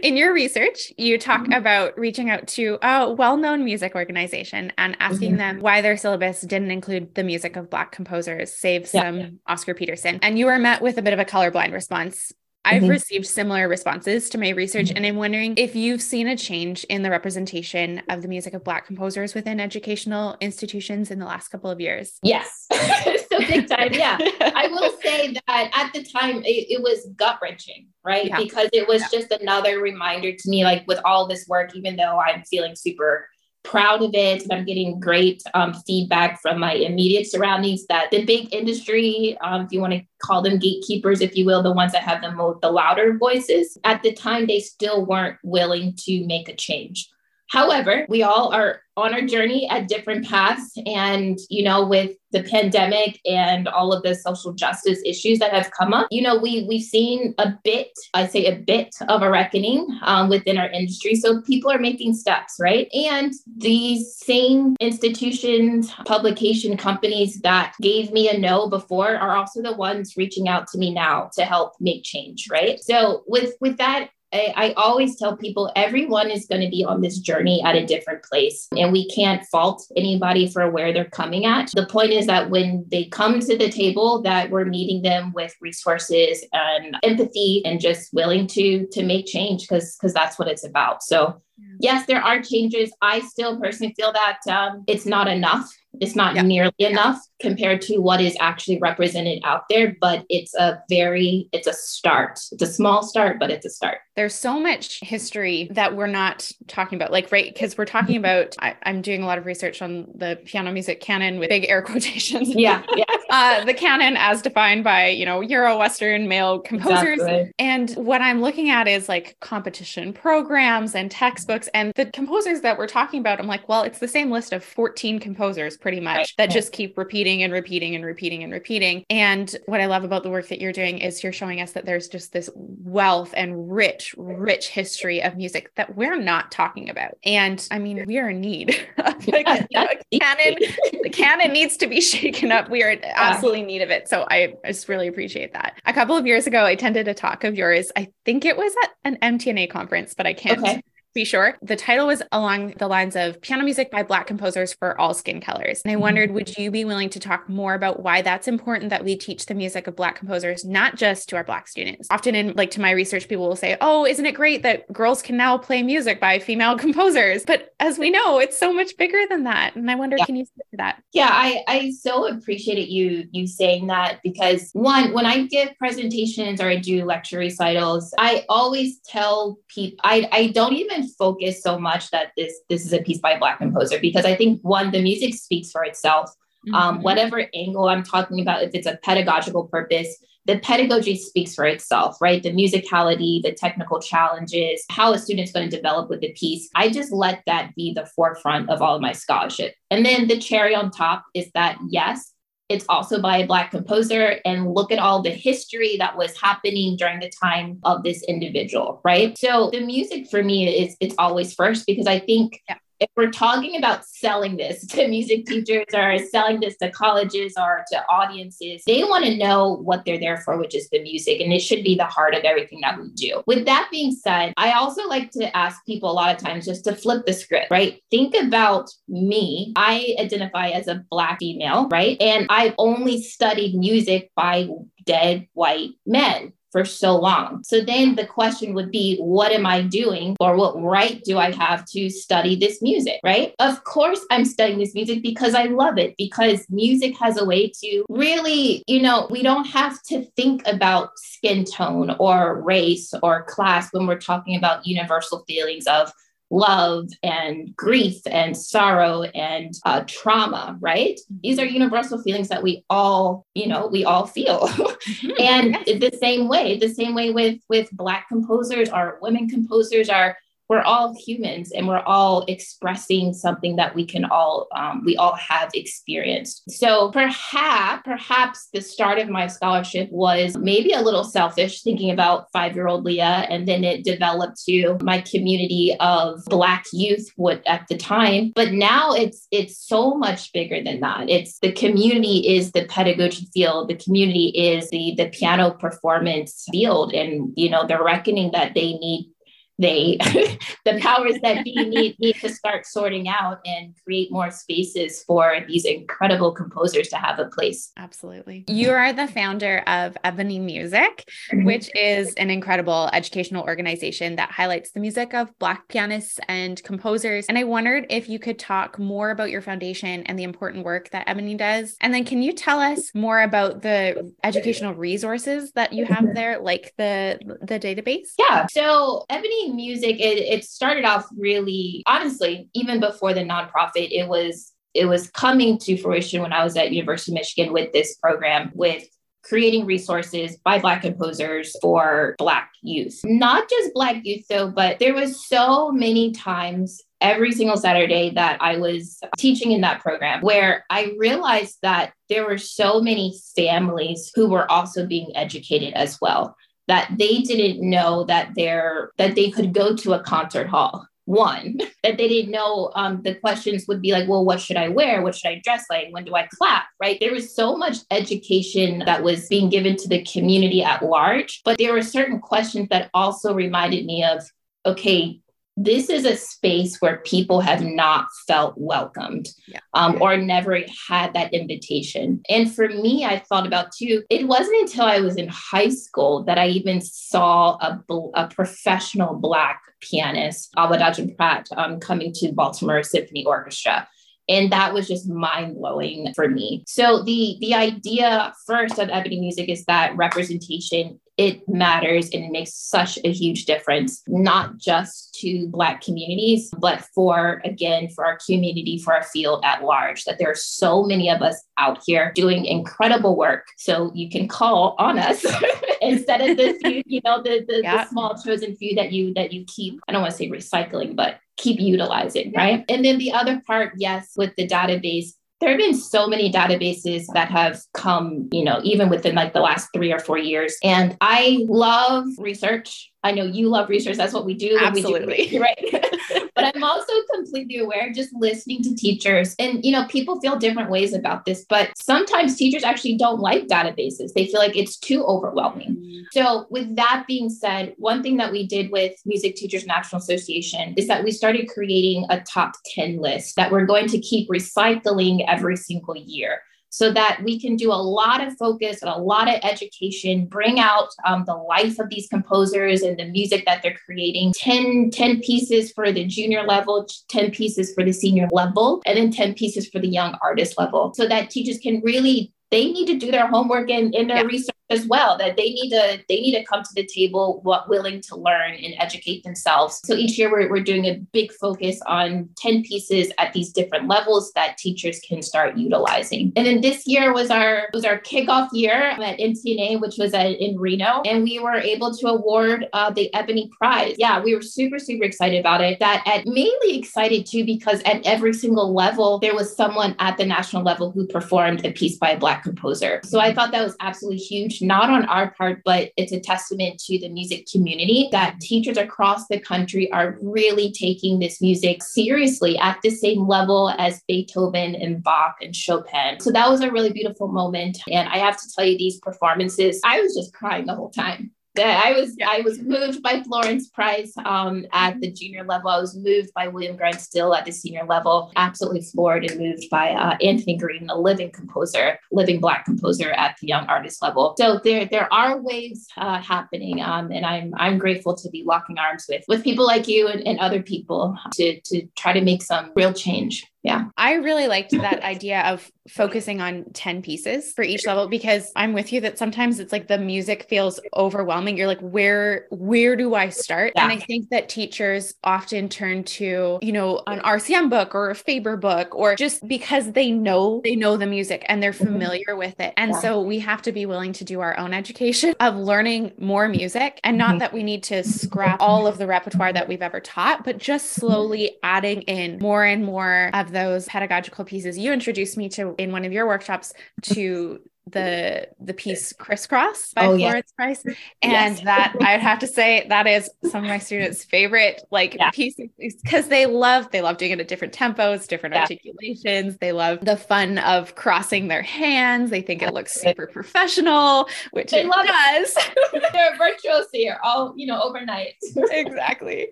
In 0.03 0.17
your 0.17 0.33
research, 0.33 0.93
you 0.97 1.19
talk 1.19 1.43
mm-hmm. 1.43 1.53
about 1.53 1.99
reaching 1.99 2.31
out 2.31 2.47
to 2.49 2.79
a 2.83 3.11
well 3.13 3.37
known 3.37 3.65
music 3.65 3.95
organization 3.95 4.73
and 4.79 4.97
asking 5.01 5.33
mm-hmm. 5.33 5.39
them 5.39 5.61
why 5.61 5.83
their 5.83 5.97
syllabus 5.97 6.41
didn't 6.41 6.71
include 6.71 7.15
the 7.15 7.25
music 7.25 7.57
of 7.57 7.71
Black 7.71 7.93
composers, 7.93 8.53
save 8.53 8.89
some 8.89 9.19
yeah. 9.19 9.29
Oscar 9.47 9.75
Peterson. 9.75 10.19
And 10.23 10.39
you 10.39 10.47
were 10.47 10.59
met 10.59 10.83
with 10.83 10.99
a 10.99 11.03
bit 11.03 11.13
of 11.13 11.19
a 11.19 11.25
colorblind 11.25 11.73
response. 11.73 12.33
I've 12.67 12.83
mm-hmm. 12.83 12.91
received 12.91 13.27
similar 13.27 13.69
responses 13.69 14.29
to 14.31 14.39
my 14.39 14.49
research, 14.49 14.87
mm-hmm. 14.87 14.97
and 14.97 15.07
I'm 15.07 15.17
wondering 15.17 15.55
if 15.57 15.77
you've 15.77 16.03
seen 16.03 16.27
a 16.27 16.37
change 16.37 16.83
in 16.85 17.03
the 17.03 17.11
representation 17.11 18.03
of 18.09 18.23
the 18.23 18.29
music 18.29 18.55
of 18.55 18.65
Black 18.65 18.87
composers 18.87 19.35
within 19.35 19.61
educational 19.61 20.37
institutions 20.41 21.13
in 21.13 21.21
the 21.21 21.27
last 21.27 21.49
couple 21.49 21.71
of 21.71 21.81
years. 21.81 22.19
Yes, 22.25 22.67
big 23.39 23.69
time. 23.69 23.93
Yeah, 23.93 24.19
I 24.21 24.69
will 24.73 24.93
say 25.03 25.35
that 25.47 25.71
at 25.75 25.93
the 25.93 26.03
time 26.03 26.43
it, 26.45 26.67
it 26.71 26.83
was 26.83 27.09
gut 27.17 27.39
wrenching, 27.43 27.89
right? 28.05 28.27
Yeah. 28.27 28.39
Because 28.39 28.69
it 28.73 28.87
was 28.87 29.03
yeah. 29.03 29.21
just 29.21 29.33
another 29.33 29.81
reminder 29.81 30.33
to 30.33 30.51
me, 30.51 30.65
like 30.65 30.85
with 30.87 31.01
all 31.05 31.27
this 31.27 31.47
work, 31.49 31.75
even 31.75 31.97
though 31.97 32.19
I'm 32.19 32.43
feeling 32.45 32.77
super 32.77 33.29
proud 33.67 34.03
of 34.03 34.11
it. 34.15 34.43
And 34.43 34.53
I'm 34.53 34.65
getting 34.65 34.99
great 35.01 35.43
um, 35.55 35.75
feedback 35.87 36.41
from 36.41 36.61
my 36.61 36.73
immediate 36.73 37.31
surroundings 37.31 37.87
that 37.89 38.11
the 38.11 38.25
big 38.25 38.55
industry, 38.55 39.37
um, 39.43 39.63
if 39.63 39.73
you 39.73 39.81
want 39.81 39.93
to 39.93 40.03
call 40.23 40.41
them 40.41 40.59
gatekeepers, 40.59 41.21
if 41.21 41.37
you 41.37 41.45
will, 41.45 41.63
the 41.63 41.73
ones 41.73 41.93
that 41.93 42.03
have 42.03 42.23
the 42.23 42.33
most, 42.33 42.61
the 42.61 42.71
louder 42.71 43.19
voices, 43.19 43.77
at 43.85 44.03
the 44.03 44.13
time, 44.13 44.47
they 44.47 44.61
still 44.61 45.05
weren't 45.05 45.37
willing 45.43 45.95
to 46.05 46.25
make 46.27 46.49
a 46.49 46.55
change. 46.55 47.11
However, 47.49 48.07
we 48.09 48.23
all 48.23 48.53
are 48.53 48.81
on 48.97 49.13
our 49.13 49.23
journey 49.23 49.69
at 49.69 49.89
different 49.89 50.27
paths. 50.27 50.73
And, 50.87 51.39
you 51.51 51.63
know, 51.63 51.87
with 51.87 52.13
the 52.33 52.43
pandemic 52.43 53.21
and 53.27 53.69
all 53.69 53.93
of 53.93 54.03
the 54.03 54.15
social 54.15 54.53
justice 54.55 55.01
issues 55.05 55.39
that 55.39 55.53
have 55.53 55.71
come 55.71 55.93
up, 55.93 56.09
you 56.11 56.23
know, 56.23 56.39
we, 56.39 56.65
we've 56.67 56.83
seen 56.83 57.35
a 57.39 57.53
bit, 57.63 57.89
I 58.15 58.27
say 58.27 58.47
a 58.47 58.57
bit 58.57 58.95
of 59.09 59.23
a 59.23 59.31
reckoning 59.31 59.87
um, 60.03 60.29
within 60.29 60.57
our 60.57 60.69
industry. 60.71 61.15
So 61.15 61.43
people 61.43 61.71
are 61.71 61.79
making 61.79 62.15
steps, 62.15 62.57
right? 62.59 62.89
And 62.95 63.33
these 63.57 64.17
same 64.17 64.77
institutions, 64.81 65.93
publication 66.07 66.77
companies 66.77 67.41
that 67.41 67.75
gave 67.83 68.13
me 68.13 68.31
a 68.31 68.39
no 68.39 68.69
before 68.69 69.17
are 69.17 69.37
also 69.37 69.61
the 69.63 69.75
ones 69.75 70.15
reaching 70.17 70.49
out 70.49 70.69
to 70.69 70.79
me 70.79 70.93
now 70.93 71.31
to 71.35 71.45
help 71.45 71.75
make 71.81 72.03
change, 72.03 72.49
right? 72.51 72.81
So 72.81 73.25
with, 73.27 73.55
with 73.61 73.77
that 73.77 74.09
I, 74.37 74.53
I, 74.69 74.73
always 74.75 75.17
tell 75.17 75.37
people 75.37 75.73
everyone 75.75 76.31
is 76.31 76.47
going 76.47 76.61
to 76.61 76.69
be 76.69 76.85
on 76.85 77.01
this 77.01 77.19
journey 77.19 77.63
at 77.65 77.75
a 77.75 77.87
different 77.87 78.23
place, 78.23 78.69
and 78.77 78.93
we 78.93 79.09
can't 79.09 79.45
fault 79.47 79.87
anybody 79.97 80.49
for 80.49 80.71
where 80.71 80.93
they're 80.93 81.11
coming 81.11 81.47
at. 81.47 81.71
The 81.75 81.87
point 81.87 82.11
is 82.11 82.27
that 82.27 82.51
when 82.51 82.85
they 82.91 83.07
come 83.07 83.41
to 83.41 83.57
the 83.57 83.71
table, 83.71 84.23
that 84.23 84.51
we're 84.51 84.65
meeting 84.67 85.03
them 85.03 85.33
with 85.35 85.55
resources 85.61 86.45
and 86.53 86.97
empathy, 87.03 87.63
and 87.65 87.81
just 87.81 88.13
willing 88.13 88.47
to 88.49 88.87
to 88.93 89.03
make 89.03 89.27
change 89.27 89.63
because 89.63 89.97
because 89.97 90.13
that's 90.13 90.39
what 90.39 90.49
it's 90.49 90.65
about. 90.65 91.03
So 91.03 91.41
yes, 91.81 92.07
there 92.07 92.23
are 92.23 92.43
changes. 92.43 92.93
I 93.03 93.21
still 93.21 93.59
personally 93.59 93.95
feel 93.97 94.13
that 94.13 94.39
um, 94.49 94.85
it's 94.87 95.07
not 95.07 95.29
enough. 95.29 95.71
It's 96.01 96.17
not 96.17 96.35
yeah. 96.35 96.43
nearly 96.43 96.75
yeah. 96.79 96.89
enough 96.89 97.21
compared 97.41 97.81
to 97.83 97.99
what 97.99 98.21
is 98.21 98.37
actually 98.41 98.79
represented 98.79 99.41
out 99.45 99.63
there, 99.69 99.97
but 100.01 100.25
it's 100.29 100.55
a 100.55 100.83
very, 100.89 101.49
it's 101.53 101.67
a 101.67 101.73
start. 101.73 102.39
It's 102.53 102.63
a 102.63 102.67
small 102.67 103.03
start, 103.03 103.39
but 103.39 103.51
it's 103.51 103.67
a 103.67 103.71
start. 103.71 103.99
There's 104.15 104.35
so 104.35 104.59
much 104.59 105.01
history 105.03 105.69
that 105.73 105.95
we're 105.95 106.07
not 106.07 106.51
talking 106.67 106.97
about, 106.97 107.13
like, 107.13 107.31
right? 107.31 107.53
Because 107.53 107.77
we're 107.77 107.85
talking 107.85 108.17
about, 108.17 108.57
I, 108.59 108.75
am 108.85 109.03
doing 109.03 109.23
a 109.23 109.27
lot 109.27 109.37
of 109.37 109.45
research 109.45 109.83
on 109.83 110.07
the 110.15 110.39
piano 110.45 110.73
music 110.73 111.01
canon 111.01 111.39
with 111.39 111.51
big 111.51 111.67
air 111.69 111.83
quotations. 111.87 112.49
Yeah. 112.49 112.83
Yeah. 112.95 113.05
uh, 113.31 113.65
the 113.65 113.75
canon 113.75 114.17
as 114.17 114.41
defined 114.41 114.85
by, 114.85 115.09
you 115.09 115.27
know, 115.27 115.41
Euro 115.41 115.79
Western 115.79 116.29
male 116.29 116.61
composers. 116.61 117.21
Exactly. 117.21 117.53
And 117.59 117.91
what 117.93 118.23
I'm 118.23 118.41
looking 118.41 118.71
at 118.71 118.89
is 118.89 119.09
like 119.09 119.37
competition 119.41 120.13
programs 120.13 120.95
and 120.95 121.11
textbooks. 121.47 121.69
And 121.75 121.93
the 121.95 122.07
composers 122.07 122.61
that 122.63 122.79
we're 122.79 122.87
talking 122.87 123.21
about, 123.21 123.39
I'm 123.39 123.47
like, 123.47 123.69
well, 123.69 123.83
it's 123.83 123.99
the 123.99 124.09
same 124.09 124.31
list 124.31 124.53
of 124.53 124.65
14 124.65 125.19
composers 125.19 125.77
pretty 125.77 126.01
much 126.01 126.17
right. 126.17 126.33
that 126.39 126.51
just 126.51 126.73
keep 126.73 126.99
repeating 126.99 127.43
and 127.43 127.53
repeating 127.53 127.95
and 127.95 128.05
repeating 128.05 128.43
and 128.43 128.53
repeating. 128.53 129.05
And 129.11 129.55
what 129.67 129.81
I 129.81 129.87
love 129.87 130.05
about 130.05 130.23
the 130.23 130.31
work 130.31 130.49
that 130.49 130.61
you're 130.61 130.73
doing 130.73 130.99
is 130.99 131.23
you're 131.23 131.33
showing 131.33 131.61
us 131.61 131.73
that 131.73 131.85
there's 131.85 132.09
just 132.09 132.33
this 132.33 132.51
wealth 132.55 133.33
and 133.37 133.71
rich, 133.73 134.15
rich 134.17 134.69
history 134.69 135.23
of 135.23 135.37
music 135.37 135.75
that 135.77 135.97
we're 135.97 136.21
not 136.21 136.51
talking 136.51 136.91
about. 136.91 137.19
And 137.25 137.67
I 137.71 137.79
mean, 137.79 138.05
we 138.07 138.19
are 138.19 138.31
in 138.31 138.41
need. 138.41 138.87
like, 138.99 139.47
canon, 139.47 140.57
the 141.03 141.11
canon 141.13 141.53
needs 141.53 141.77
to 141.79 141.87
be 141.87 142.01
shaken 142.17 142.53
up. 142.53 142.71
We 142.71 142.83
are 142.83 142.97
absolutely 143.05 143.61
in 143.61 143.67
need 143.67 143.83
of 143.83 143.91
it. 143.91 144.09
So 144.09 144.27
I 144.31 144.55
just 144.67 144.89
really 144.89 145.07
appreciate 145.07 145.53
that. 145.53 145.81
A 145.85 145.93
couple 145.93 146.17
of 146.17 146.27
years 146.27 146.47
ago, 146.47 146.61
I 146.61 146.71
attended 146.71 147.09
a 147.09 147.15
talk 147.15 147.45
of 147.45 147.55
yours. 147.57 147.91
I 147.97 148.09
think 148.25 148.45
it 148.45 148.57
was 148.57 148.75
at 148.85 148.91
an 149.05 149.39
MTNA 149.39 149.71
conference, 149.71 150.15
but 150.15 150.27
I 150.27 150.33
can't 150.33 150.59
okay 150.59 150.83
be 151.17 151.25
sure. 151.25 151.57
The 151.63 151.75
title 151.75 152.07
was 152.07 152.23
along 152.31 152.75
the 152.79 152.87
lines 152.87 153.17
of 153.17 153.41
piano 153.41 153.65
music 153.65 153.91
by 153.91 154.03
Black 154.03 154.27
composers 154.27 154.75
for 154.75 155.01
all 155.01 155.15
skin 155.15 155.41
colors. 155.41 155.81
And 155.83 155.91
I 155.91 155.95
mm-hmm. 155.95 156.03
wondered, 156.03 156.31
would 156.31 156.57
you 156.59 156.71
be 156.71 156.85
willing 156.85 157.09
to 157.11 157.19
talk 157.19 157.49
more 157.49 157.75
about 157.75 158.03
why 158.03 158.21
that's 158.21 158.47
important 158.47 158.91
that 158.91 159.03
we 159.03 159.17
teach 159.17 159.47
the 159.47 159.55
music 159.55 159.87
of 159.87 159.97
Black 159.97 160.17
composers, 160.17 160.65
not 160.65 160.95
just 160.97 161.29
to 161.31 161.37
our 161.37 161.43
Black 161.43 161.69
students? 161.69 162.07
Often 162.11 162.35
in 162.35 162.53
like 162.53 162.71
to 162.73 162.83
my 162.83 162.91
research, 162.91 163.29
people 163.29 163.49
will 163.49 163.57
say, 163.57 163.79
oh, 163.81 164.05
isn't 164.05 164.27
it 164.27 164.33
great 164.33 164.63
that 164.63 164.93
girls 164.93 165.23
can 165.23 165.39
now 165.39 165.57
play 165.57 165.83
music 165.83 166.21
by 166.21 166.39
female 166.39 166.77
composers? 166.87 167.45
But 167.45 167.75
as 167.81 167.99
we 167.99 168.11
know, 168.11 168.39
it's 168.39 168.59
so 168.59 168.73
much 168.73 168.95
bigger 168.99 169.23
than 169.31 169.45
that. 169.45 169.75
And 169.75 169.91
I 169.91 169.95
wonder, 169.95 170.17
yeah. 170.19 170.27
can 170.27 170.37
you 170.37 170.45
speak 170.45 170.71
to 170.73 170.77
that? 170.77 171.03
Yeah, 171.15 171.31
I, 171.31 171.65
I 171.67 171.91
so 171.93 172.29
appreciated 172.29 172.89
you 172.89 173.27
you 173.33 173.47
saying 173.47 173.87
that 173.87 174.21
because 174.23 174.71
one, 174.75 175.15
when 175.15 175.25
I 175.25 175.47
give 175.47 175.71
presentations 175.79 176.61
or 176.61 176.69
I 176.69 176.77
do 176.77 177.07
lecture 177.07 177.39
recitals, 177.39 178.13
I 178.19 178.45
always 178.51 178.99
tell 179.01 179.59
people 179.69 179.99
I, 180.05 180.29
I 180.31 180.47
don't 180.49 180.75
even 180.75 181.06
focus 181.19 181.63
so 181.63 181.79
much 181.79 182.11
that 182.11 182.33
this 182.37 182.61
this 182.69 182.85
is 182.85 182.93
a 182.93 183.03
piece 183.03 183.19
by 183.19 183.33
a 183.33 183.39
black 183.39 183.59
composer 183.59 183.99
because 184.01 184.25
I 184.25 184.35
think 184.35 184.61
one 184.63 184.91
the 184.91 185.03
music 185.03 185.35
speaks 185.35 185.71
for 185.71 185.85
itself. 185.85 186.31
Um, 186.67 186.73
mm-hmm. 186.73 186.75
Um, 186.75 187.03
whatever 187.03 187.47
angle 187.55 187.89
I'm 187.89 188.03
talking 188.03 188.41
about, 188.41 188.63
if 188.65 188.71
it's 188.75 188.89
a 188.89 188.99
pedagogical 189.05 189.69
purpose, 189.69 190.17
the 190.47 190.59
pedagogy 190.61 191.17
speaks 191.17 191.55
for 191.55 191.65
itself, 191.65 192.17
right? 192.21 192.43
The 192.43 192.53
musicality, 192.53 193.43
the 193.43 193.53
technical 193.53 194.01
challenges, 194.01 194.85
how 194.91 195.13
a 195.13 195.19
student's 195.19 195.53
going 195.53 195.69
to 195.69 195.77
develop 195.77 196.09
with 196.09 196.21
the 196.21 196.33
piece. 196.33 196.69
I 196.75 196.89
just 196.89 197.13
let 197.13 197.43
that 197.47 197.75
be 197.75 197.93
the 197.93 198.07
forefront 198.07 198.71
of 198.71 198.81
all 198.81 198.95
of 198.95 199.03
my 199.03 199.13
scholarship. 199.13 199.75
And 199.91 200.07
then 200.07 200.29
the 200.29 200.39
cherry 200.39 200.75
on 200.75 200.91
top 200.91 201.25
is 201.35 201.51
that, 201.55 201.79
yes, 201.89 202.33
it's 202.69 202.85
also 202.89 203.21
by 203.21 203.39
a 203.39 203.47
Black 203.47 203.71
composer. 203.71 204.41
And 204.45 204.73
look 204.73 204.91
at 204.91 204.99
all 204.99 205.23
the 205.23 205.31
history 205.31 205.97
that 205.99 206.17
was 206.17 206.41
happening 206.41 206.97
during 206.97 207.21
the 207.21 207.31
time 207.31 207.79
of 207.85 208.03
this 208.03 208.23
individual, 208.25 209.01
right? 209.05 209.37
So 209.39 209.71
the 209.71 209.81
music 209.81 210.29
for 210.31 210.43
me 210.43 210.69
is 210.69 210.97
it's 211.01 211.15
always 211.19 211.55
first 211.55 211.87
because 211.87 212.07
I 212.07 212.19
think 212.19 212.63
yeah 212.69 212.77
if 213.01 213.09
we're 213.17 213.31
talking 213.31 213.77
about 213.77 214.07
selling 214.07 214.57
this 214.57 214.87
to 214.87 215.09
music 215.09 215.47
teachers 215.47 215.87
or 215.95 216.19
selling 216.19 216.61
this 216.61 216.77
to 216.79 216.91
colleges 216.91 217.55
or 217.59 217.85
to 217.93 218.05
audiences, 218.09 218.83
they 218.87 219.05
want 219.05 219.25
to 219.25 219.37
know 219.37 219.75
what 219.77 220.05
they're 220.05 220.21
there 220.21 220.39
for, 220.39 220.57
which 220.59 220.75
is 220.75 220.89
the 220.91 221.03
music. 221.03 221.41
And 221.41 221.53
it 221.53 221.61
should 221.61 221.85
be 221.85 221.95
the 221.95 222.05
heart 222.05 222.35
of 222.35 222.45
everything 222.45 222.81
that 222.83 223.01
we 223.01 223.11
do. 223.11 223.43
With 223.47 223.67
that 223.67 223.89
being 223.91 224.13
said, 224.13 224.53
I 224.57 224.73
also 224.73 225.07
like 225.09 225.31
to 225.33 225.57
ask 225.57 225.85
people 225.85 226.11
a 226.11 226.13
lot 226.13 226.35
of 226.35 226.41
times 226.41 226.67
just 226.67 226.85
to 226.85 226.95
flip 226.95 227.27
the 227.27 227.33
script, 227.33 227.71
right? 227.71 228.01
Think 228.11 228.35
about 228.35 228.91
me. 229.09 229.73
I 229.77 230.17
identify 230.19 230.69
as 230.69 230.89
a 230.89 231.05
Black 231.11 231.39
female, 231.39 231.89
right? 231.89 232.21
And 232.21 232.47
I've 232.51 232.75
only 232.79 233.23
studied 233.23 233.75
music 233.75 234.31
by 234.35 234.69
dead 235.05 235.47
white 235.53 235.91
men 236.05 236.53
for 236.77 236.85
so 236.85 237.17
long. 237.17 237.65
So 237.65 237.81
then 237.81 238.17
the 238.17 238.27
question 238.27 238.75
would 238.75 238.91
be, 238.91 239.17
what 239.17 239.51
am 239.51 239.65
I 239.65 239.81
doing 239.81 240.37
or 240.41 240.57
what 240.57 240.79
right 240.79 241.25
do 241.25 241.39
I 241.39 241.51
have 241.55 241.87
to 241.87 242.11
study 242.11 242.55
this 242.55 242.83
music, 242.83 243.19
right? 243.25 243.55
Of 243.61 243.83
course, 243.85 244.21
I'm 244.31 244.45
studying 244.45 244.79
this 244.79 244.95
music 244.95 245.23
because 245.23 245.55
I 245.55 245.65
love 245.65 245.97
it, 245.97 246.15
because 246.19 246.67
music 246.69 247.17
has 247.19 247.41
a 247.41 247.47
way 247.47 247.71
to 247.83 248.05
really, 248.11 248.85
you 248.87 249.01
know, 249.01 249.27
we 249.31 249.43
don't 249.43 249.65
have 249.69 250.03
to 250.11 250.27
think 250.37 250.67
about 250.67 251.13
skin 251.17 251.65
tone 251.65 252.15
or 252.19 252.61
race 252.61 253.15
or 253.23 253.45
class 253.45 253.91
when 253.93 254.07
we're 254.07 254.21
talking 254.21 254.57
about 254.57 254.87
universal 254.87 255.45
feelings 255.49 255.87
of 255.87 256.13
love 256.51 257.09
and 257.23 257.75
grief 257.75 258.21
and 258.27 258.57
sorrow 258.57 259.23
and 259.23 259.75
uh, 259.85 260.05
trauma 260.07 260.77
right 260.81 261.19
these 261.43 261.59
are 261.59 261.65
universal 261.65 262.23
feelings 262.23 262.49
that 262.49 262.63
we 262.63 262.85
all 262.89 263.45
you 263.55 263.67
know 263.67 263.89
we 263.89 264.05
all 264.05 264.27
feel 264.27 264.61
mm-hmm. 264.69 265.31
and 265.41 265.77
yes. 265.87 266.01
the 266.01 266.17
same 266.19 266.47
way 266.47 266.79
the 266.79 266.89
same 266.89 267.15
way 267.15 267.31
with 267.31 267.59
with 267.69 267.89
black 267.93 268.29
composers 268.29 268.89
or 268.91 269.19
women 269.21 269.49
composers 269.49 270.09
are 270.09 270.37
we're 270.69 270.83
all 270.83 271.15
humans 271.27 271.73
and 271.73 271.87
we're 271.87 272.01
all 272.01 272.45
expressing 272.49 273.33
something 273.33 273.77
that 273.77 273.95
we 273.95 274.05
can 274.05 274.25
all 274.25 274.69
um, 274.75 275.03
we 275.05 275.17
all 275.17 275.35
have 275.35 275.71
experienced. 275.75 276.63
So 276.71 277.11
perhaps 277.13 278.03
perhaps 278.05 278.69
the 278.73 278.81
start 278.81 279.19
of 279.19 279.29
my 279.29 279.47
scholarship 279.47 280.11
was 280.11 280.57
maybe 280.57 280.93
a 280.93 281.01
little 281.01 281.25
selfish 281.25 281.83
thinking 281.83 282.11
about 282.11 282.51
five 282.53 282.75
year 282.75 282.89
old 282.89 283.05
leah 283.05 283.47
and 283.49 283.69
then 283.69 283.85
it 283.85 284.05
developed 284.05 284.65
to 284.65 284.99
my 285.03 285.21
community 285.21 285.97
of 286.01 286.45
black 286.47 286.85
youth 286.93 287.31
what 287.37 287.63
at 287.67 287.87
the 287.89 287.97
time. 287.97 288.53
But 288.55 288.73
now 288.73 289.13
it's 289.13 289.47
it's 289.51 289.79
so 289.79 290.15
much 290.15 290.53
bigger 290.53 290.83
than 290.83 291.01
that. 291.01 291.29
It's 291.29 291.59
the 291.61 291.73
community 291.73 292.57
is 292.57 292.73
the 292.73 292.87
pedagogy 292.87 293.49
field. 293.55 293.89
The 293.89 293.97
community 293.97 294.49
is 294.49 294.91
the 294.91 295.15
the 295.17 295.29
piano 295.29 295.71
performance 295.71 296.65
field. 296.71 297.13
And 297.13 297.53
you 297.57 297.71
know 297.71 297.87
the 297.87 298.03
reckoning 298.03 298.51
that 298.53 298.75
they 298.75 298.95
need 298.95 299.33
they 299.79 300.17
the 300.85 300.99
powers 301.01 301.35
that 301.43 301.65
be 301.65 301.75
need, 301.75 302.19
need 302.19 302.37
to 302.37 302.49
start 302.49 302.87
sorting 302.87 303.29
out 303.29 303.61
and 303.65 303.95
create 304.05 304.33
more 304.33 304.51
spaces 304.51 305.23
for 305.25 305.61
these 305.69 305.85
incredible 305.85 306.53
composers 306.53 307.09
to 307.09 307.17
have 307.17 307.39
a 307.39 307.47
place. 307.47 307.93
Absolutely. 307.97 308.65
You 308.69 308.91
are 308.91 309.13
the 309.13 309.29
founder 309.29 309.83
of 309.87 310.17
ebony 310.25 310.59
music 310.59 311.29
mm-hmm. 311.53 311.65
which 311.65 311.91
is 311.95 312.35
an 312.35 312.51
incredible 312.51 313.11
educational 313.13 313.65
organization 313.65 314.37
that 314.37 314.51
highlights 314.51 314.91
the 314.91 315.01
music 315.01 315.35
of 315.35 315.57
black 315.59 315.89
pianists 315.89 316.41
and 316.49 316.83
composers. 316.83 317.47
And 317.47 317.59
i 317.59 317.65
wondered 317.65 318.07
if 318.11 318.29
you 318.29 318.39
could 318.39 318.59
talk 318.59 318.99
more 318.99 319.31
about 319.31 319.51
your 319.51 319.61
foundation 319.61 320.23
and 320.25 320.39
the 320.39 320.45
important 320.45 320.85
work 320.85 321.11
that 321.11 321.29
ebony 321.29 321.55
does. 321.55 321.97
And 322.01 322.13
then 322.13 322.25
can 322.25 322.43
you 322.43 322.53
tell 322.53 322.81
us 322.81 323.15
more 323.15 323.41
about 323.43 323.83
the 323.83 324.33
educational 324.43 324.95
resources 324.95 325.73
that 325.73 325.93
you 325.93 326.05
have 326.05 326.35
there 326.35 326.59
like 326.59 326.95
the 326.97 327.39
the 327.63 327.79
database? 327.79 328.29
Yeah. 328.39 328.67
So 328.71 329.25
ebony 329.29 329.66
music, 329.75 330.21
it, 330.21 330.39
it 330.39 330.65
started 330.65 331.05
off 331.05 331.27
really, 331.37 332.03
honestly, 332.07 332.69
even 332.75 333.01
before 333.01 333.35
the 333.35 333.45
nonprofit, 333.45 334.09
it 334.11 334.29
was 334.29 334.73
it 334.95 335.07
was 335.07 335.31
coming 335.31 335.79
to 335.79 335.99
fruition 335.99 336.41
when 336.41 336.55
I 336.55 336.65
was 336.65 336.75
at 336.77 336.91
University 336.91 337.33
of 337.33 337.35
Michigan 337.35 337.73
with 337.73 337.93
this 337.93 338.17
program 338.17 338.71
with 338.75 339.05
creating 339.43 339.87
resources 339.87 340.57
by 340.65 340.79
Black 340.79 341.03
composers 341.03 341.77
for 341.81 342.35
Black 342.39 342.71
youth. 342.83 343.21
Not 343.25 343.69
just 343.71 343.95
Black 343.95 344.25
youth, 344.25 344.45
though, 344.49 344.71
but 344.71 344.99
there 344.99 345.15
was 345.15 345.47
so 345.47 345.93
many 345.93 346.33
times 346.33 347.01
every 347.21 347.53
single 347.53 347.77
Saturday 347.77 348.31
that 348.31 348.59
I 348.61 348.77
was 348.77 349.21
teaching 349.39 349.73
in 349.73 349.83
that 349.83 350.01
program 350.01 350.43
where 350.43 350.85
I 350.91 351.15
realized 351.19 351.79
that 351.83 352.13
there 352.29 352.45
were 352.45 352.59
so 352.59 353.01
many 353.01 353.39
families 353.55 354.33
who 354.35 354.49
were 354.49 354.71
also 354.71 355.07
being 355.07 355.35
educated 355.37 355.95
as 355.95 356.19
well 356.21 356.57
that 356.89 357.11
they 357.19 357.41
didn't 357.41 357.89
know 357.89 358.25
that 358.25 358.53
they're 358.55 359.11
that 359.19 359.35
they 359.35 359.51
could 359.51 359.73
go 359.73 359.95
to 359.97 360.15
a 360.15 360.23
concert 360.23 360.69
hall. 360.69 361.07
One 361.25 361.79
that 362.05 362.19
they 362.19 362.29
didn't 362.29 362.53
know 362.53 362.93
um, 362.95 363.23
the 363.23 363.35
questions 363.35 363.87
would 363.89 364.01
be 364.01 364.13
like 364.13 364.29
well 364.29 364.45
what 364.45 364.61
should 364.61 364.77
i 364.77 364.89
wear? 364.89 365.23
What 365.23 365.35
should 365.35 365.49
i 365.49 365.61
dress 365.65 365.85
like? 365.91 366.09
When 366.11 366.25
do 366.25 366.35
i 366.37 366.49
clap? 366.55 366.85
Right? 367.01 367.19
There 367.19 367.33
was 367.33 367.55
so 367.55 367.77
much 367.77 367.97
education 368.11 369.03
that 369.07 369.25
was 369.25 369.49
being 369.49 369.69
given 369.69 369.97
to 369.97 370.09
the 370.09 370.25
community 370.25 370.83
at 370.83 371.05
large 371.05 371.63
but 371.65 371.79
there 371.79 371.93
were 371.93 372.03
certain 372.03 372.39
questions 372.39 372.89
that 372.91 373.11
also 373.13 373.53
reminded 373.53 374.07
me 374.07 374.23
of 374.25 374.45
okay 374.85 375.41
this 375.77 376.09
is 376.09 376.25
a 376.25 376.37
space 376.37 376.97
where 377.01 377.19
people 377.19 377.61
have 377.61 377.83
not 377.83 378.27
felt 378.47 378.75
welcomed 378.79 379.49
yeah. 379.67 379.81
um, 379.93 380.21
or 380.23 380.37
never 380.37 380.81
had 381.09 381.35
that 381.35 381.53
invitation. 381.53 382.41
And 382.49 382.75
for 382.75 382.89
me, 382.89 383.27
I 383.27 383.39
thought 383.39 383.67
about 383.67 383.93
too, 383.93 384.23
it 384.31 384.49
wasn't 384.49 384.81
until 384.81 385.05
I 385.05 385.21
was 385.21 385.37
in 385.37 385.49
high 385.49 385.91
school 385.91 386.45
that 386.45 386.59
I 386.59 386.69
even 386.69 387.03
saw 387.03 387.77
a, 387.77 388.03
a 388.35 388.49
professional 388.49 389.35
Black 389.35 389.83
pianist, 390.01 390.73
Awadagin 390.79 391.37
Pratt, 391.37 391.69
um, 391.77 392.01
coming 392.01 392.33
to 392.37 392.53
Baltimore 392.53 393.03
Symphony 393.03 393.45
Orchestra 393.45 394.09
and 394.49 394.71
that 394.71 394.95
was 394.95 395.09
just 395.09 395.29
mind 395.29 395.75
blowing 395.75 396.33
for 396.35 396.49
me 396.49 396.85
so 396.87 397.23
the 397.25 397.57
the 397.61 397.75
idea 397.75 398.53
first 398.65 398.99
of 398.99 399.09
ebony 399.09 399.41
music 399.41 399.69
is 399.69 399.85
that 399.87 400.17
representation 400.17 401.19
it 401.37 401.69
matters 401.69 402.31
and 402.31 402.45
it 402.45 402.51
makes 402.51 402.75
such 402.75 403.19
a 403.23 403.33
huge 403.33 403.67
difference, 403.67 404.23
not 404.27 404.79
just 404.79 405.35
to 405.41 405.69
Black 405.69 406.01
communities, 406.01 406.71
but 406.79 407.03
for, 407.15 407.61
again, 407.65 408.09
for 408.09 408.25
our 408.25 408.39
community, 408.45 408.99
for 408.99 409.15
our 409.15 409.23
field 409.23 409.63
at 409.65 409.85
large, 409.85 410.25
that 410.25 410.39
there 410.39 410.51
are 410.51 410.55
so 410.55 411.03
many 411.03 411.29
of 411.31 411.43
us 411.43 411.63
out 411.77 412.01
here 412.07 412.33
doing 412.35 412.65
incredible 412.65 413.37
work. 413.37 413.67
So 413.77 414.11
you 414.15 414.31
can 414.31 414.49
call 414.49 414.97
on 414.99 415.19
us 415.19 415.45
instead 416.01 416.41
of 416.41 416.57
this 416.57 416.79
few, 416.83 417.03
you 417.05 417.21
know, 417.23 417.43
the, 417.43 417.65
the, 417.69 417.83
yeah. 417.83 418.05
the 418.05 418.09
small 418.09 418.41
chosen 418.43 418.75
few 418.77 418.95
that 418.95 419.13
you, 419.13 419.35
that 419.35 419.53
you 419.53 419.65
keep, 419.67 420.01
I 420.09 420.13
don't 420.13 420.23
want 420.23 420.33
to 420.33 420.39
say 420.39 420.49
recycling, 420.49 421.17
but 421.17 421.39
keep 421.59 421.81
utilizing, 421.81 422.53
right? 422.57 422.85
And 422.89 423.05
then 423.05 423.19
the 423.19 423.33
other 423.33 423.63
part, 423.67 423.93
yes, 423.99 424.33
with 424.37 424.55
the 424.57 424.67
database, 424.67 425.33
there 425.61 425.71
have 425.71 425.79
been 425.79 425.95
so 425.95 426.27
many 426.27 426.53
databases 426.53 427.25
that 427.33 427.51
have 427.51 427.81
come, 427.95 428.49
you 428.53 428.63
know, 428.63 428.81
even 428.85 429.09
within 429.09 429.35
like 429.35 429.55
the 429.55 429.61
last 429.61 429.89
three 429.95 430.13
or 430.13 430.19
four 430.19 430.37
years. 430.37 430.77
And 430.83 431.17
I 431.21 431.65
love 431.67 432.27
research. 432.39 433.11
I 433.27 433.33
know 433.33 433.45
you 433.45 433.69
love 433.69 433.89
research. 433.89 434.17
That's 434.17 434.33
what 434.33 434.45
we 434.45 434.55
do. 434.55 434.79
Absolutely. 434.81 435.37
We 435.37 435.49
do, 435.49 435.61
right. 435.61 436.51
but 436.55 436.77
I'm 436.77 436.85
also 436.85 437.13
completely 437.35 437.79
aware 437.79 438.13
just 438.13 438.33
listening 438.35 438.83
to 438.85 438.95
teachers 438.95 439.57
and, 439.59 439.85
you 439.85 439.91
know, 439.91 440.07
people 440.07 440.41
feel 440.41 440.57
different 440.57 440.91
ways 440.91 441.13
about 441.13 441.45
this, 441.45 441.65
but 441.69 441.91
sometimes 441.97 442.57
teachers 442.57 442.85
actually 442.85 443.17
don't 443.17 443.41
like 443.41 443.67
databases. 443.67 444.33
They 444.33 444.47
feel 444.47 444.61
like 444.61 444.77
it's 444.77 444.97
too 444.97 445.25
overwhelming. 445.25 446.25
So 446.31 446.67
with 446.71 446.95
that 446.95 447.25
being 447.27 447.51
said, 447.51 447.95
one 447.99 448.23
thing 448.23 448.37
that 448.37 448.53
we 448.53 448.65
did 448.65 448.93
with 448.93 449.15
Music 449.25 449.57
Teachers 449.57 449.87
National 449.87 450.21
Association 450.21 450.95
is 450.97 451.09
that 451.09 451.25
we 451.25 451.33
started 451.33 451.69
creating 451.69 452.27
a 452.31 452.41
top 452.43 452.75
10 452.95 453.19
list 453.19 453.57
that 453.57 453.73
we're 453.73 453.87
going 453.87 454.07
to 454.09 454.21
keep 454.21 454.49
recycling 454.49 455.45
every 455.49 455.77
single 455.77 456.17
year 456.17 456.61
so 456.97 457.13
that 457.13 457.43
we 457.45 457.61
can 457.61 457.77
do 457.77 457.93
a 457.93 458.05
lot 458.21 458.43
of 458.43 458.57
focus 458.57 459.03
and 459.03 459.11
a 459.11 459.19
lot 459.19 459.49
of 459.49 459.61
education, 459.63 460.47
bring 460.47 460.81
out 460.81 461.09
um, 461.27 461.45
the 461.45 461.53
life 461.55 461.99
of 461.99 462.09
these 462.09 462.27
composers 462.27 463.03
and 463.03 463.19
the 463.19 463.27
music 463.27 463.67
that 463.67 463.83
they're 463.83 463.99
creating 464.07 464.55
10, 464.57 465.11
10 465.11 465.41
pieces 465.41 465.93
for 465.93 466.11
the 466.11 466.25
junior 466.25 466.63
level, 466.63 467.07
10 467.29 467.51
pieces 467.51 467.93
for 467.93 468.03
the 468.03 468.13
senior 468.13 468.49
level, 468.51 469.03
and 469.05 469.19
then 469.19 469.31
10 469.31 469.53
pieces 469.53 469.87
for 469.91 469.99
the 469.99 470.09
young 470.09 470.39
artist 470.43 470.79
level, 470.79 471.13
so 471.13 471.29
that 471.29 471.51
teachers 471.51 471.77
can 471.77 472.01
really 472.03 472.51
they 472.71 472.91
need 472.91 473.07
to 473.07 473.19
do 473.19 473.31
their 473.31 473.47
homework 473.47 473.91
and 473.91 474.15
in 474.15 474.27
their 474.27 474.39
yeah. 474.39 474.43
research 474.43 474.76
as 474.91 475.07
well 475.07 475.37
that 475.39 475.57
they 475.57 475.71
need 475.71 475.91
to 475.91 476.21
they 476.29 476.41
need 476.41 476.57
to 476.57 476.65
come 476.65 476.83
to 476.83 476.95
the 476.95 477.05
table 477.07 477.61
what 477.63 477.89
willing 477.89 478.21
to 478.21 478.37
learn 478.37 478.73
and 478.75 478.95
educate 478.99 479.43
themselves. 479.43 480.01
So 480.05 480.15
each 480.15 480.39
year 480.39 480.51
we're, 480.51 480.71
we're 480.71 480.83
doing 480.83 481.07
a 481.07 481.17
big 481.33 481.53
focus 481.53 482.01
on 482.07 482.49
10 482.57 482.83
pieces 482.83 483.33
at 483.39 483.53
these 483.53 483.73
different 483.73 484.09
levels 484.09 484.53
that 484.53 484.79
teachers 484.79 485.21
can 485.21 485.43
start 485.43 485.77
utilizing. 485.77 486.53
And 486.57 486.67
then 486.67 486.81
this 486.81 487.07
year 487.07 487.33
was 487.33 487.51
our 487.51 487.89
was 487.93 488.05
our 488.05 488.19
kickoff 488.21 488.69
year 488.73 488.93
at 488.93 489.39
MTNA 489.39 490.01
which 490.01 490.17
was 490.19 490.33
at, 490.35 490.47
in 490.47 490.79
reno 490.79 491.23
and 491.23 491.43
we 491.43 491.59
were 491.59 491.77
able 491.77 492.15
to 492.15 492.29
award 492.29 492.87
uh, 492.93 493.11
the 493.11 493.33
ebony 493.35 493.71
prize. 493.79 494.15
Yeah 494.19 494.43
we 494.43 494.55
were 494.55 494.63
super 494.63 494.99
super 494.99 495.25
excited 495.25 495.59
about 495.59 495.81
it. 495.81 495.99
That 495.99 496.23
at 496.27 496.47
mainly 496.47 496.99
excited 496.99 497.47
too 497.47 497.65
because 497.65 498.03
at 498.05 498.25
every 498.25 498.53
single 498.53 498.95
level 498.95 499.41
there 499.41 499.55
was 499.55 499.75
someone 499.75 500.15
at 500.21 500.37
the 500.37 500.47
national 500.47 500.85
level 500.85 501.11
who 501.11 501.27
performed 501.27 501.85
a 501.85 501.91
piece 501.91 502.17
by 502.17 502.31
a 502.31 502.39
black 502.39 502.63
composer. 502.63 503.21
So 503.25 503.41
i 503.41 503.53
thought 503.53 503.73
that 503.73 503.83
was 503.83 503.97
absolutely 504.01 504.39
huge 504.39 504.76
not 504.83 505.11
on 505.11 505.25
our 505.27 505.51
part, 505.53 505.83
but 505.85 506.11
it's 506.17 506.33
a 506.33 506.41
testament 506.41 506.99
to 507.01 507.19
the 507.19 507.29
music 507.29 507.67
community 507.71 508.29
that 508.33 508.51
mm-hmm. 508.51 508.59
teachers 508.61 508.97
across 508.97 509.47
the 509.49 509.59
country 509.59 510.11
are 510.13 510.39
really 510.41 510.93
taking 510.93 511.39
this 511.39 511.61
music 511.61 512.03
seriously 512.03 512.79
at 512.79 513.01
the 513.03 513.11
same 513.11 513.47
level 513.47 513.95
as 513.99 514.23
Beethoven 514.29 514.95
and 514.95 515.23
Bach 515.23 515.57
and 515.61 515.75
Chopin. 515.75 516.41
So 516.41 516.51
that 516.53 516.69
was 516.69 516.81
a 516.81 516.91
really 516.91 517.13
beautiful 517.13 517.49
moment. 517.49 517.99
And 518.11 518.29
I 518.29 518.39
have 518.39 518.57
to 518.61 518.69
tell 518.75 518.85
you, 518.85 518.97
these 518.97 519.19
performances, 519.21 520.01
I 520.05 520.21
was 520.21 520.35
just 520.35 520.55
crying 520.55 520.87
the 520.87 520.95
whole 520.95 521.11
time. 521.11 521.53
I 521.85 522.13
was 522.13 522.35
yeah. 522.39 522.49
I 522.51 522.61
was 522.61 522.81
moved 522.81 523.23
by 523.23 523.43
Florence 523.43 523.89
Price 523.89 524.33
um, 524.45 524.87
at 524.93 525.21
the 525.21 525.31
junior 525.31 525.65
level. 525.65 525.91
I 525.91 525.99
was 525.99 526.17
moved 526.17 526.53
by 526.55 526.69
William 526.69 526.97
Grant 526.97 527.21
Still 527.21 527.55
at 527.55 527.65
the 527.65 527.73
senior 527.73 528.05
level. 528.05 528.53
Absolutely 528.57 529.03
floored 529.03 529.45
and 529.45 529.59
moved 529.59 529.89
by 529.91 530.11
uh, 530.11 530.37
Anthony 530.43 530.77
Green, 530.77 531.09
a 531.11 531.19
living 531.19 531.51
composer, 531.51 532.19
living 532.33 532.61
Black 532.61 532.85
composer 532.85 533.31
at 533.33 533.57
the 533.61 533.67
young 533.67 533.87
artist 533.87 534.23
level. 534.23 534.55
So 534.59 534.81
there 534.83 535.07
there 535.07 535.33
are 535.33 535.61
waves 535.61 536.07
uh, 536.17 536.41
happening, 536.41 537.01
um, 537.03 537.31
and 537.31 537.45
I'm 537.45 537.75
I'm 537.77 537.99
grateful 537.99 538.35
to 538.35 538.51
be 538.51 538.65
locking 538.65 538.99
arms 538.99 539.27
with 539.29 539.45
with 539.49 539.65
people 539.65 539.87
like 539.87 540.09
you 540.09 540.29
and, 540.29 540.47
and 540.47 540.59
other 540.59 540.83
people 540.83 541.37
to 541.55 541.81
to 541.81 542.07
try 542.17 542.33
to 542.33 542.41
make 542.41 542.63
some 542.63 542.93
real 542.95 543.13
change 543.13 543.67
yeah. 543.87 544.05
I 544.17 544.35
really 544.35 544.69
liked 544.69 544.91
that 544.93 545.23
idea 545.23 545.61
of 545.63 545.91
focusing 546.09 546.61
on 546.61 546.85
10 546.93 547.23
pieces 547.23 547.73
for 547.73 547.83
each 547.83 548.07
level 548.07 548.29
because 548.29 548.71
I'm 548.77 548.93
with 548.93 549.13
you 549.13 549.21
that 549.23 549.39
sometimes 549.39 549.81
it's 549.81 549.93
like 549.93 550.09
the 550.09 550.19
music 550.19 550.67
feels 550.69 551.01
overwhelming. 551.17 551.77
You're 551.77 551.87
like, 551.87 552.01
where, 552.01 552.67
where 552.71 553.17
do 553.17 553.35
I 553.35 553.49
start? 553.49 553.93
Yeah. 553.97 554.05
And 554.05 554.13
I 554.13 554.19
think 554.19 554.51
that 554.51 554.69
teachers 554.69 555.35
often 555.45 555.89
turn 555.89 556.25
to, 556.25 556.79
you 556.83 556.93
know, 556.93 557.23
an 557.27 557.41
RCM 557.41 557.91
book 557.91 558.15
or 558.15 558.31
a 558.31 558.35
Faber 558.35 558.77
book, 558.77 559.15
or 559.15 559.37
just 559.37 559.67
because 559.67 560.13
they 560.13 560.31
know, 560.31 560.81
they 560.85 560.97
know 560.97 561.17
the 561.17 561.27
music 561.27 561.65
and 561.69 561.83
they're 561.83 561.93
mm-hmm. 561.93 562.05
familiar 562.05 562.45
mm-hmm. 562.51 562.59
with 562.59 562.81
it. 562.81 562.95
And 562.97 563.13
yeah. 563.13 563.21
so 563.21 563.41
we 563.41 563.59
have 563.61 563.83
to 563.83 563.93
be 563.93 564.07
willing 564.07 564.33
to 564.35 564.45
do 564.45 564.61
our 564.61 564.77
own 564.79 564.93
education 564.93 565.55
of 565.61 565.77
learning 565.77 566.33
more 566.39 566.69
music 566.69 567.21
and 567.25 567.37
not 567.37 567.51
mm-hmm. 567.51 567.59
that 567.59 567.73
we 567.73 567.83
need 567.83 568.03
to 568.05 568.23
scrap 568.23 568.81
all 568.81 569.07
of 569.07 569.19
the 569.19 569.27
repertoire 569.27 569.73
that 569.73 569.89
we've 569.89 570.03
ever 570.03 570.21
taught, 570.21 570.65
but 570.65 570.79
just 570.79 571.13
slowly 571.13 571.77
adding 571.83 572.23
in 572.23 572.59
more 572.59 572.85
and 572.85 573.05
more 573.05 573.51
of 573.55 573.73
those 573.77 574.07
pedagogical 574.07 574.65
pieces 574.65 574.97
you 574.97 575.13
introduced 575.13 575.59
me 575.59 575.69
to 575.69 575.95
in 575.99 576.11
one 576.11 576.25
of 576.25 576.33
your 576.33 576.47
workshops 576.47 576.95
to 577.21 577.79
the 578.07 578.69
the 578.81 578.95
piece 578.95 579.33
crisscross 579.33 580.13
by 580.13 580.27
oh, 580.27 580.37
Florence 580.37 580.73
yeah. 580.79 580.85
Price. 580.85 581.05
And 581.43 581.77
yes. 581.77 581.85
that 581.85 582.15
I'd 582.21 582.41
have 582.41 582.59
to 582.61 582.67
say 582.67 583.07
that 583.09 583.27
is 583.27 583.51
some 583.65 583.85
of 583.85 583.89
my 583.89 583.99
students' 583.99 584.45
favorite 584.45 585.03
like 585.11 585.35
yeah. 585.35 585.51
pieces 585.51 585.89
because 585.99 586.49
they 586.49 586.67
love 586.67 587.11
they 587.11 587.21
love 587.21 587.37
doing 587.37 587.53
it 587.53 587.61
at 587.61 587.69
different 587.69 587.95
tempos, 587.95 588.47
different 588.47 588.75
yeah. 588.75 588.83
articulations. 588.83 589.77
They 589.79 589.93
love 589.93 590.25
the 590.25 590.37
fun 590.37 590.79
of 590.79 591.15
crossing 591.15 591.69
their 591.69 591.83
hands. 591.83 592.51
They 592.51 592.63
think 592.63 592.83
it 592.83 592.95
looks 592.95 593.15
super 593.15 593.47
professional, 593.47 594.49
which 594.71 594.91
they 594.91 595.03
it 595.03 595.07
love 595.07 595.27
does. 595.27 595.77
They're 596.13 596.57
virtuosi 596.57 597.07
here 597.13 597.39
all, 597.43 597.75
you 597.77 597.87
know, 597.87 598.01
overnight. 598.03 598.55
exactly. 598.77 599.69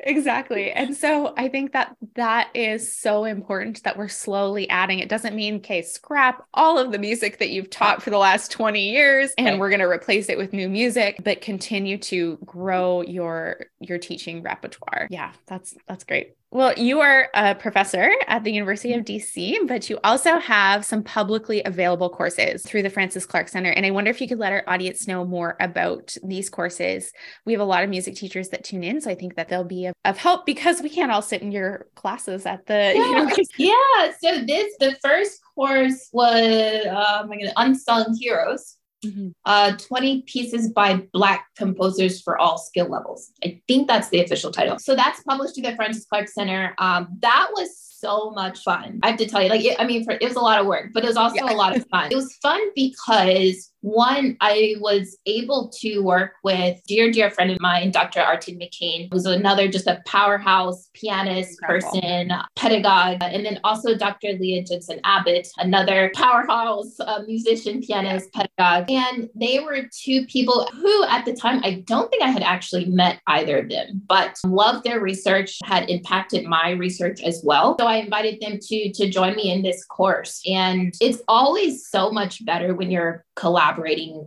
Exactly. 0.00 0.72
And 0.72 0.96
so 0.96 1.34
I 1.36 1.48
think 1.48 1.72
that 1.72 1.96
that 2.14 2.48
is 2.54 2.96
so 2.96 3.24
important 3.24 3.82
that 3.84 3.96
we're 3.96 4.08
slowly 4.08 4.68
adding. 4.68 4.98
It 4.98 5.08
doesn't 5.08 5.36
mean 5.36 5.56
okay, 5.56 5.82
scrap 5.82 6.44
all 6.54 6.78
of 6.78 6.92
the 6.92 6.98
music 6.98 7.38
that 7.38 7.50
you've 7.50 7.70
taught 7.70 8.02
for 8.02 8.10
the 8.10 8.18
last 8.22 8.50
20 8.50 8.90
years 8.90 9.32
and 9.36 9.48
okay. 9.48 9.58
we're 9.58 9.68
going 9.68 9.80
to 9.80 9.86
replace 9.86 10.28
it 10.28 10.38
with 10.38 10.52
new 10.52 10.68
music 10.68 11.20
but 11.24 11.40
continue 11.40 11.98
to 11.98 12.38
grow 12.44 13.02
your 13.02 13.66
your 13.80 13.98
teaching 13.98 14.42
repertoire 14.42 15.06
yeah 15.10 15.32
that's 15.46 15.74
that's 15.86 16.04
great 16.04 16.36
well, 16.52 16.74
you 16.74 17.00
are 17.00 17.30
a 17.32 17.54
professor 17.54 18.10
at 18.26 18.44
the 18.44 18.52
University 18.52 18.92
of 18.92 19.06
DC, 19.06 19.66
but 19.66 19.88
you 19.88 19.98
also 20.04 20.38
have 20.38 20.84
some 20.84 21.02
publicly 21.02 21.62
available 21.64 22.10
courses 22.10 22.62
through 22.62 22.82
the 22.82 22.90
Frances 22.90 23.24
Clark 23.24 23.48
Center. 23.48 23.70
And 23.70 23.86
I 23.86 23.90
wonder 23.90 24.10
if 24.10 24.20
you 24.20 24.28
could 24.28 24.38
let 24.38 24.52
our 24.52 24.62
audience 24.66 25.08
know 25.08 25.24
more 25.24 25.56
about 25.60 26.14
these 26.22 26.50
courses. 26.50 27.10
We 27.46 27.54
have 27.54 27.62
a 27.62 27.64
lot 27.64 27.84
of 27.84 27.88
music 27.88 28.16
teachers 28.16 28.50
that 28.50 28.64
tune 28.64 28.84
in, 28.84 29.00
so 29.00 29.10
I 29.10 29.14
think 29.14 29.36
that 29.36 29.48
they'll 29.48 29.64
be 29.64 29.86
of, 29.86 29.94
of 30.04 30.18
help 30.18 30.44
because 30.44 30.82
we 30.82 30.90
can't 30.90 31.10
all 31.10 31.22
sit 31.22 31.40
in 31.40 31.52
your 31.52 31.86
classes 31.94 32.44
at 32.44 32.66
the 32.66 32.92
yeah. 32.94 33.06
university. 33.06 33.46
Yeah. 33.64 34.12
So 34.20 34.44
this 34.44 34.74
the 34.78 34.94
first 35.02 35.40
course 35.54 36.10
was 36.12 36.86
um, 36.86 37.30
I'm 37.32 37.38
gonna 37.38 37.52
Unsung 37.56 38.14
Heroes 38.20 38.76
mm-hmm. 39.04 39.28
uh, 39.44 39.76
20 39.76 40.22
pieces 40.22 40.70
by 40.70 41.02
Black 41.12 41.46
composers 41.56 42.20
for 42.20 42.38
all 42.38 42.58
skill 42.58 42.88
levels. 42.88 43.30
I 43.44 43.60
think 43.68 43.88
that's 43.88 44.08
the 44.08 44.22
official 44.22 44.50
title. 44.50 44.78
So 44.78 44.94
that's 44.94 45.22
published 45.22 45.54
through 45.54 45.64
the 45.64 45.76
Frances 45.76 46.06
Clark 46.06 46.28
Center. 46.28 46.74
Um, 46.78 47.08
that 47.20 47.48
was 47.52 47.76
so 47.76 48.30
much 48.30 48.60
fun. 48.60 49.00
I 49.02 49.08
have 49.10 49.18
to 49.18 49.26
tell 49.26 49.42
you, 49.42 49.48
like, 49.48 49.64
it, 49.64 49.80
I 49.80 49.84
mean, 49.84 50.04
for, 50.04 50.12
it 50.12 50.22
was 50.22 50.36
a 50.36 50.40
lot 50.40 50.60
of 50.60 50.66
work, 50.66 50.90
but 50.92 51.04
it 51.04 51.06
was 51.06 51.16
also 51.16 51.36
yeah. 51.36 51.52
a 51.52 51.54
lot 51.54 51.76
of 51.76 51.86
fun. 51.88 52.10
It 52.10 52.16
was 52.16 52.36
fun 52.42 52.60
because 52.74 53.71
one, 53.82 54.36
I 54.40 54.76
was 54.78 55.18
able 55.26 55.70
to 55.80 55.98
work 56.00 56.34
with 56.44 56.80
dear, 56.86 57.10
dear 57.10 57.30
friend 57.30 57.50
of 57.50 57.60
mine, 57.60 57.90
Dr. 57.90 58.20
Artina 58.20 58.64
McCain, 58.64 59.08
who's 59.12 59.26
another 59.26 59.68
just 59.68 59.88
a 59.88 60.00
powerhouse 60.06 60.88
pianist, 60.94 61.58
Incredible. 61.60 62.00
person, 62.00 62.32
pedagogue, 62.56 63.18
and 63.22 63.44
then 63.44 63.58
also 63.64 63.96
Dr. 63.96 64.34
Leah 64.38 64.64
Jensen 64.64 65.00
Abbott, 65.04 65.48
another 65.58 66.12
powerhouse 66.14 66.98
uh, 67.00 67.22
musician, 67.26 67.82
pianist, 67.82 68.30
yeah. 68.34 68.44
pedagogue. 68.56 68.90
And 68.90 69.28
they 69.34 69.58
were 69.58 69.88
two 69.92 70.26
people 70.26 70.68
who, 70.72 71.04
at 71.06 71.24
the 71.24 71.34
time, 71.34 71.60
I 71.64 71.82
don't 71.86 72.08
think 72.08 72.22
I 72.22 72.30
had 72.30 72.42
actually 72.42 72.84
met 72.84 73.20
either 73.26 73.58
of 73.58 73.68
them, 73.68 74.00
but 74.06 74.38
loved 74.44 74.84
their 74.84 75.00
research, 75.00 75.58
had 75.64 75.90
impacted 75.90 76.44
my 76.44 76.70
research 76.70 77.20
as 77.22 77.42
well. 77.44 77.76
So 77.80 77.86
I 77.86 77.96
invited 77.96 78.40
them 78.40 78.58
to 78.60 78.92
to 78.92 79.10
join 79.10 79.34
me 79.34 79.50
in 79.50 79.62
this 79.62 79.84
course, 79.84 80.40
and 80.46 80.94
it's 81.00 81.20
always 81.26 81.88
so 81.88 82.12
much 82.12 82.44
better 82.44 82.74
when 82.74 82.90
you're 82.90 83.24
collaborating 83.34 83.71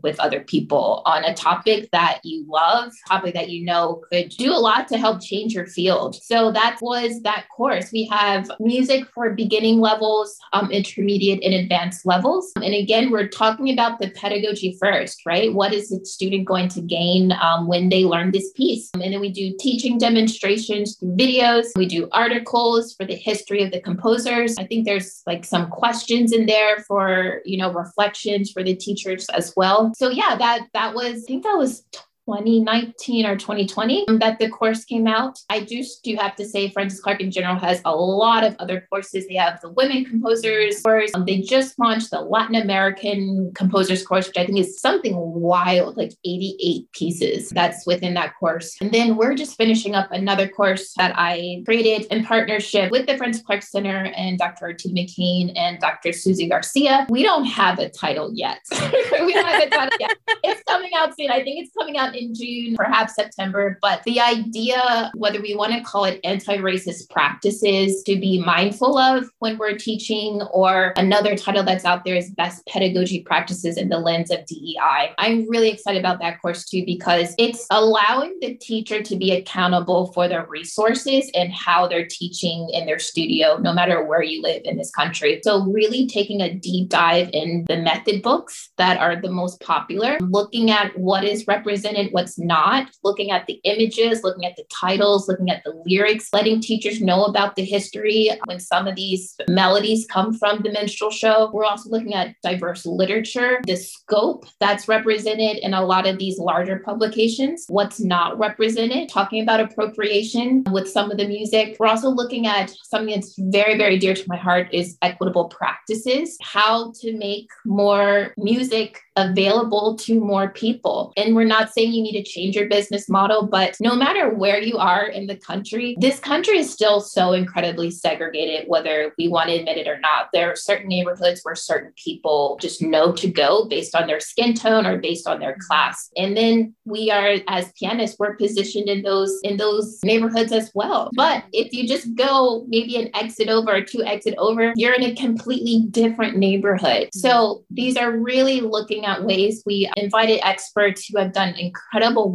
with 0.03 0.19
other 0.19 0.41
people 0.41 1.01
on 1.05 1.23
a 1.23 1.33
topic 1.33 1.89
that 1.91 2.19
you 2.23 2.45
love, 2.47 2.91
topic 3.07 3.33
that 3.33 3.49
you 3.49 3.65
know 3.65 4.01
could 4.11 4.29
do 4.29 4.51
a 4.51 4.57
lot 4.57 4.87
to 4.87 4.97
help 4.97 5.21
change 5.21 5.53
your 5.53 5.67
field. 5.67 6.15
So 6.15 6.51
that 6.51 6.77
was 6.81 7.21
that 7.23 7.45
course. 7.55 7.91
We 7.91 8.05
have 8.11 8.51
music 8.59 9.05
for 9.13 9.33
beginning 9.33 9.79
levels, 9.79 10.37
um, 10.53 10.71
intermediate 10.71 11.43
and 11.43 11.53
advanced 11.53 12.05
levels. 12.05 12.51
And 12.55 12.73
again, 12.73 13.11
we're 13.11 13.27
talking 13.27 13.71
about 13.71 13.99
the 13.99 14.09
pedagogy 14.11 14.77
first, 14.79 15.21
right? 15.25 15.53
What 15.53 15.73
is 15.73 15.89
the 15.89 16.05
student 16.05 16.45
going 16.45 16.69
to 16.69 16.81
gain 16.81 17.31
um, 17.33 17.67
when 17.67 17.89
they 17.89 18.05
learn 18.05 18.31
this 18.31 18.51
piece? 18.51 18.89
And 18.93 19.01
then 19.01 19.19
we 19.19 19.31
do 19.31 19.55
teaching 19.59 19.97
demonstrations 19.97 20.97
videos. 20.99 21.65
We 21.75 21.85
do 21.85 22.07
articles 22.11 22.93
for 22.93 23.05
the 23.05 23.15
history 23.15 23.63
of 23.63 23.71
the 23.71 23.81
composers. 23.81 24.55
I 24.57 24.65
think 24.65 24.85
there's 24.85 25.21
like 25.25 25.45
some 25.45 25.69
questions 25.69 26.31
in 26.31 26.45
there 26.45 26.79
for, 26.87 27.41
you 27.45 27.57
know, 27.57 27.71
reflections 27.71 28.51
for 28.51 28.63
the 28.63 28.75
teachers 28.75 29.27
as 29.35 29.53
well. 29.55 29.93
So 29.95 30.09
yeah, 30.09 30.35
that 30.37 30.67
that 30.73 30.93
was 30.93 31.23
I 31.23 31.27
think 31.27 31.43
that 31.43 31.57
was 31.57 31.83
2019 32.25 33.25
or 33.25 33.35
2020 33.35 34.05
that 34.19 34.39
the 34.39 34.49
course 34.49 34.83
came 34.83 35.07
out. 35.07 35.39
I 35.49 35.61
just 35.61 36.03
do 36.03 36.15
have 36.15 36.35
to 36.37 36.45
say 36.45 36.69
Frances 36.71 36.99
Clark 36.99 37.21
in 37.21 37.31
general 37.31 37.57
has 37.57 37.81
a 37.85 37.95
lot 37.95 38.43
of 38.43 38.55
other 38.59 38.87
courses. 38.89 39.27
They 39.27 39.35
have 39.35 39.61
the 39.61 39.69
women 39.69 40.05
composers 40.05 40.81
course. 40.81 41.11
Um, 41.13 41.25
they 41.25 41.41
just 41.41 41.77
launched 41.77 42.11
the 42.11 42.21
Latin 42.21 42.55
American 42.55 43.51
composers 43.53 44.05
course, 44.05 44.27
which 44.27 44.37
I 44.37 44.45
think 44.45 44.57
is 44.57 44.79
something 44.79 45.15
wild, 45.15 45.97
like 45.97 46.13
88 46.25 46.91
pieces 46.91 47.49
that's 47.49 47.85
within 47.85 48.15
that 48.15 48.33
course. 48.39 48.75
And 48.81 48.91
then 48.91 49.15
we're 49.15 49.35
just 49.35 49.55
finishing 49.57 49.95
up 49.95 50.11
another 50.11 50.47
course 50.47 50.93
that 50.95 51.13
I 51.15 51.61
created 51.65 52.07
in 52.11 52.25
partnership 52.25 52.91
with 52.91 53.05
the 53.05 53.17
Frances 53.17 53.43
Clark 53.43 53.61
Center 53.63 54.11
and 54.15 54.37
Dr. 54.37 54.65
Artina 54.65 55.01
McCain 55.01 55.51
and 55.55 55.79
Dr. 55.79 56.11
Susie 56.11 56.49
Garcia. 56.49 57.05
We 57.09 57.23
don't 57.23 57.45
have 57.45 57.79
a 57.79 57.89
title 57.89 58.31
yet. 58.33 58.59
we 58.71 59.33
don't 59.33 59.45
have 59.45 59.63
a 59.63 59.69
title 59.69 59.97
yet. 59.99 60.17
It's 60.43 60.63
coming 60.63 60.91
out 60.95 61.15
soon. 61.17 61.29
I 61.29 61.43
think 61.43 61.63
it's 61.63 61.73
coming 61.77 61.97
out 61.97 62.14
in 62.15 62.33
June, 62.33 62.75
perhaps 62.75 63.15
September. 63.15 63.77
But 63.81 64.03
the 64.03 64.19
idea, 64.19 65.11
whether 65.15 65.41
we 65.41 65.55
want 65.55 65.73
to 65.73 65.81
call 65.81 66.05
it 66.05 66.19
anti 66.23 66.57
racist 66.57 67.09
practices 67.09 68.03
to 68.03 68.15
be 68.15 68.41
mindful 68.41 68.97
of 68.97 69.29
when 69.39 69.57
we're 69.57 69.77
teaching, 69.77 70.41
or 70.51 70.93
another 70.97 71.35
title 71.35 71.63
that's 71.63 71.85
out 71.85 72.05
there 72.05 72.15
is 72.15 72.31
best 72.31 72.65
pedagogy 72.67 73.21
practices 73.21 73.77
in 73.77 73.89
the 73.89 73.99
lens 73.99 74.31
of 74.31 74.45
DEI. 74.45 75.13
I'm 75.17 75.49
really 75.49 75.69
excited 75.69 75.99
about 75.99 76.19
that 76.21 76.41
course 76.41 76.65
too, 76.65 76.83
because 76.85 77.35
it's 77.37 77.65
allowing 77.71 78.37
the 78.41 78.55
teacher 78.55 79.01
to 79.01 79.15
be 79.15 79.31
accountable 79.31 80.11
for 80.13 80.27
their 80.27 80.45
resources 80.47 81.29
and 81.33 81.51
how 81.51 81.87
they're 81.87 82.07
teaching 82.07 82.69
in 82.73 82.85
their 82.85 82.99
studio, 82.99 83.57
no 83.57 83.73
matter 83.73 84.03
where 84.03 84.23
you 84.23 84.41
live 84.41 84.61
in 84.65 84.77
this 84.77 84.91
country. 84.91 85.41
So, 85.43 85.63
really 85.63 86.07
taking 86.07 86.41
a 86.41 86.53
deep 86.53 86.89
dive 86.89 87.29
in 87.33 87.65
the 87.67 87.77
method 87.77 88.21
books 88.21 88.69
that 88.77 88.99
are 88.99 89.19
the 89.19 89.31
most 89.31 89.59
popular, 89.61 90.17
looking 90.19 90.71
at 90.71 90.97
what 90.97 91.23
is 91.23 91.47
represented 91.47 92.04
what's 92.11 92.37
not, 92.39 92.89
looking 93.03 93.31
at 93.31 93.45
the 93.47 93.59
images, 93.63 94.23
looking 94.23 94.45
at 94.45 94.55
the 94.55 94.63
titles, 94.69 95.27
looking 95.27 95.49
at 95.49 95.63
the 95.63 95.73
lyrics, 95.85 96.29
letting 96.33 96.61
teachers 96.61 97.01
know 97.01 97.25
about 97.25 97.55
the 97.55 97.63
history 97.63 98.29
when 98.45 98.59
some 98.59 98.87
of 98.87 98.95
these 98.95 99.35
melodies 99.49 100.05
come 100.09 100.33
from 100.33 100.61
the 100.61 100.71
minstrel 100.71 101.11
show. 101.11 101.49
We're 101.53 101.65
also 101.65 101.89
looking 101.89 102.13
at 102.13 102.35
diverse 102.43 102.85
literature, 102.85 103.61
the 103.65 103.75
scope 103.75 104.45
that's 104.59 104.87
represented 104.87 105.57
in 105.57 105.73
a 105.73 105.85
lot 105.85 106.07
of 106.07 106.17
these 106.17 106.37
larger 106.37 106.79
publications, 106.79 107.65
what's 107.69 107.99
not 107.99 108.37
represented, 108.37 109.09
talking 109.09 109.41
about 109.41 109.59
appropriation 109.59 110.63
with 110.71 110.89
some 110.89 111.11
of 111.11 111.17
the 111.17 111.27
music. 111.27 111.77
We're 111.79 111.87
also 111.87 112.09
looking 112.09 112.47
at 112.47 112.69
something 112.83 113.13
that's 113.13 113.35
very, 113.37 113.77
very 113.77 113.97
dear 113.97 114.13
to 114.13 114.23
my 114.27 114.37
heart 114.37 114.67
is 114.71 114.97
equitable 115.01 115.45
practices, 115.45 116.37
how 116.41 116.91
to 117.01 117.17
make 117.17 117.49
more 117.65 118.33
music 118.37 118.99
available 119.15 119.95
to 119.95 120.19
more 120.19 120.49
people. 120.49 121.13
And 121.15 121.35
we're 121.35 121.45
not 121.45 121.71
saying 121.71 121.93
you 121.95 122.03
need 122.03 122.23
to 122.23 122.23
change 122.23 122.55
your 122.55 122.67
business 122.67 123.09
model, 123.09 123.47
but 123.47 123.77
no 123.79 123.95
matter 123.95 124.29
where 124.29 124.61
you 124.61 124.77
are 124.77 125.05
in 125.07 125.27
the 125.27 125.35
country, 125.35 125.95
this 125.99 126.19
country 126.19 126.57
is 126.57 126.71
still 126.71 126.99
so 126.99 127.33
incredibly 127.33 127.91
segregated, 127.91 128.67
whether 128.67 129.13
we 129.17 129.27
want 129.27 129.49
to 129.49 129.55
admit 129.55 129.77
it 129.77 129.87
or 129.87 129.99
not. 129.99 130.29
There 130.33 130.51
are 130.51 130.55
certain 130.55 130.87
neighborhoods 130.87 131.41
where 131.43 131.55
certain 131.55 131.93
people 131.95 132.57
just 132.61 132.81
know 132.81 133.11
to 133.13 133.27
go 133.27 133.65
based 133.65 133.95
on 133.95 134.07
their 134.07 134.19
skin 134.19 134.53
tone 134.53 134.85
or 134.85 134.97
based 134.97 135.27
on 135.27 135.39
their 135.39 135.53
mm-hmm. 135.53 135.67
class. 135.67 136.09
And 136.17 136.35
then 136.35 136.75
we 136.85 137.11
are 137.11 137.37
as 137.47 137.71
pianists, 137.79 138.17
we're 138.19 138.35
positioned 138.35 138.89
in 138.89 139.01
those 139.01 139.39
in 139.43 139.57
those 139.57 139.99
neighborhoods 140.03 140.51
as 140.51 140.71
well. 140.73 141.09
But 141.15 141.39
mm-hmm. 141.39 141.49
if 141.53 141.73
you 141.73 141.87
just 141.87 142.13
go 142.15 142.65
maybe 142.67 142.97
an 142.97 143.09
exit 143.15 143.49
over 143.49 143.75
or 143.75 143.81
two 143.81 144.03
exit 144.03 144.35
over, 144.37 144.73
you're 144.75 144.93
in 144.93 145.03
a 145.03 145.15
completely 145.15 145.87
different 145.91 146.37
neighborhood. 146.37 147.07
Mm-hmm. 147.07 147.19
So 147.19 147.63
these 147.69 147.97
are 147.97 148.11
really 148.11 148.61
looking 148.61 149.05
at 149.05 149.23
ways 149.23 149.63
we 149.65 149.89
invited 149.97 150.45
experts 150.45 151.07
who 151.07 151.19
have 151.19 151.33
done 151.33 151.55
incredible 151.55 151.84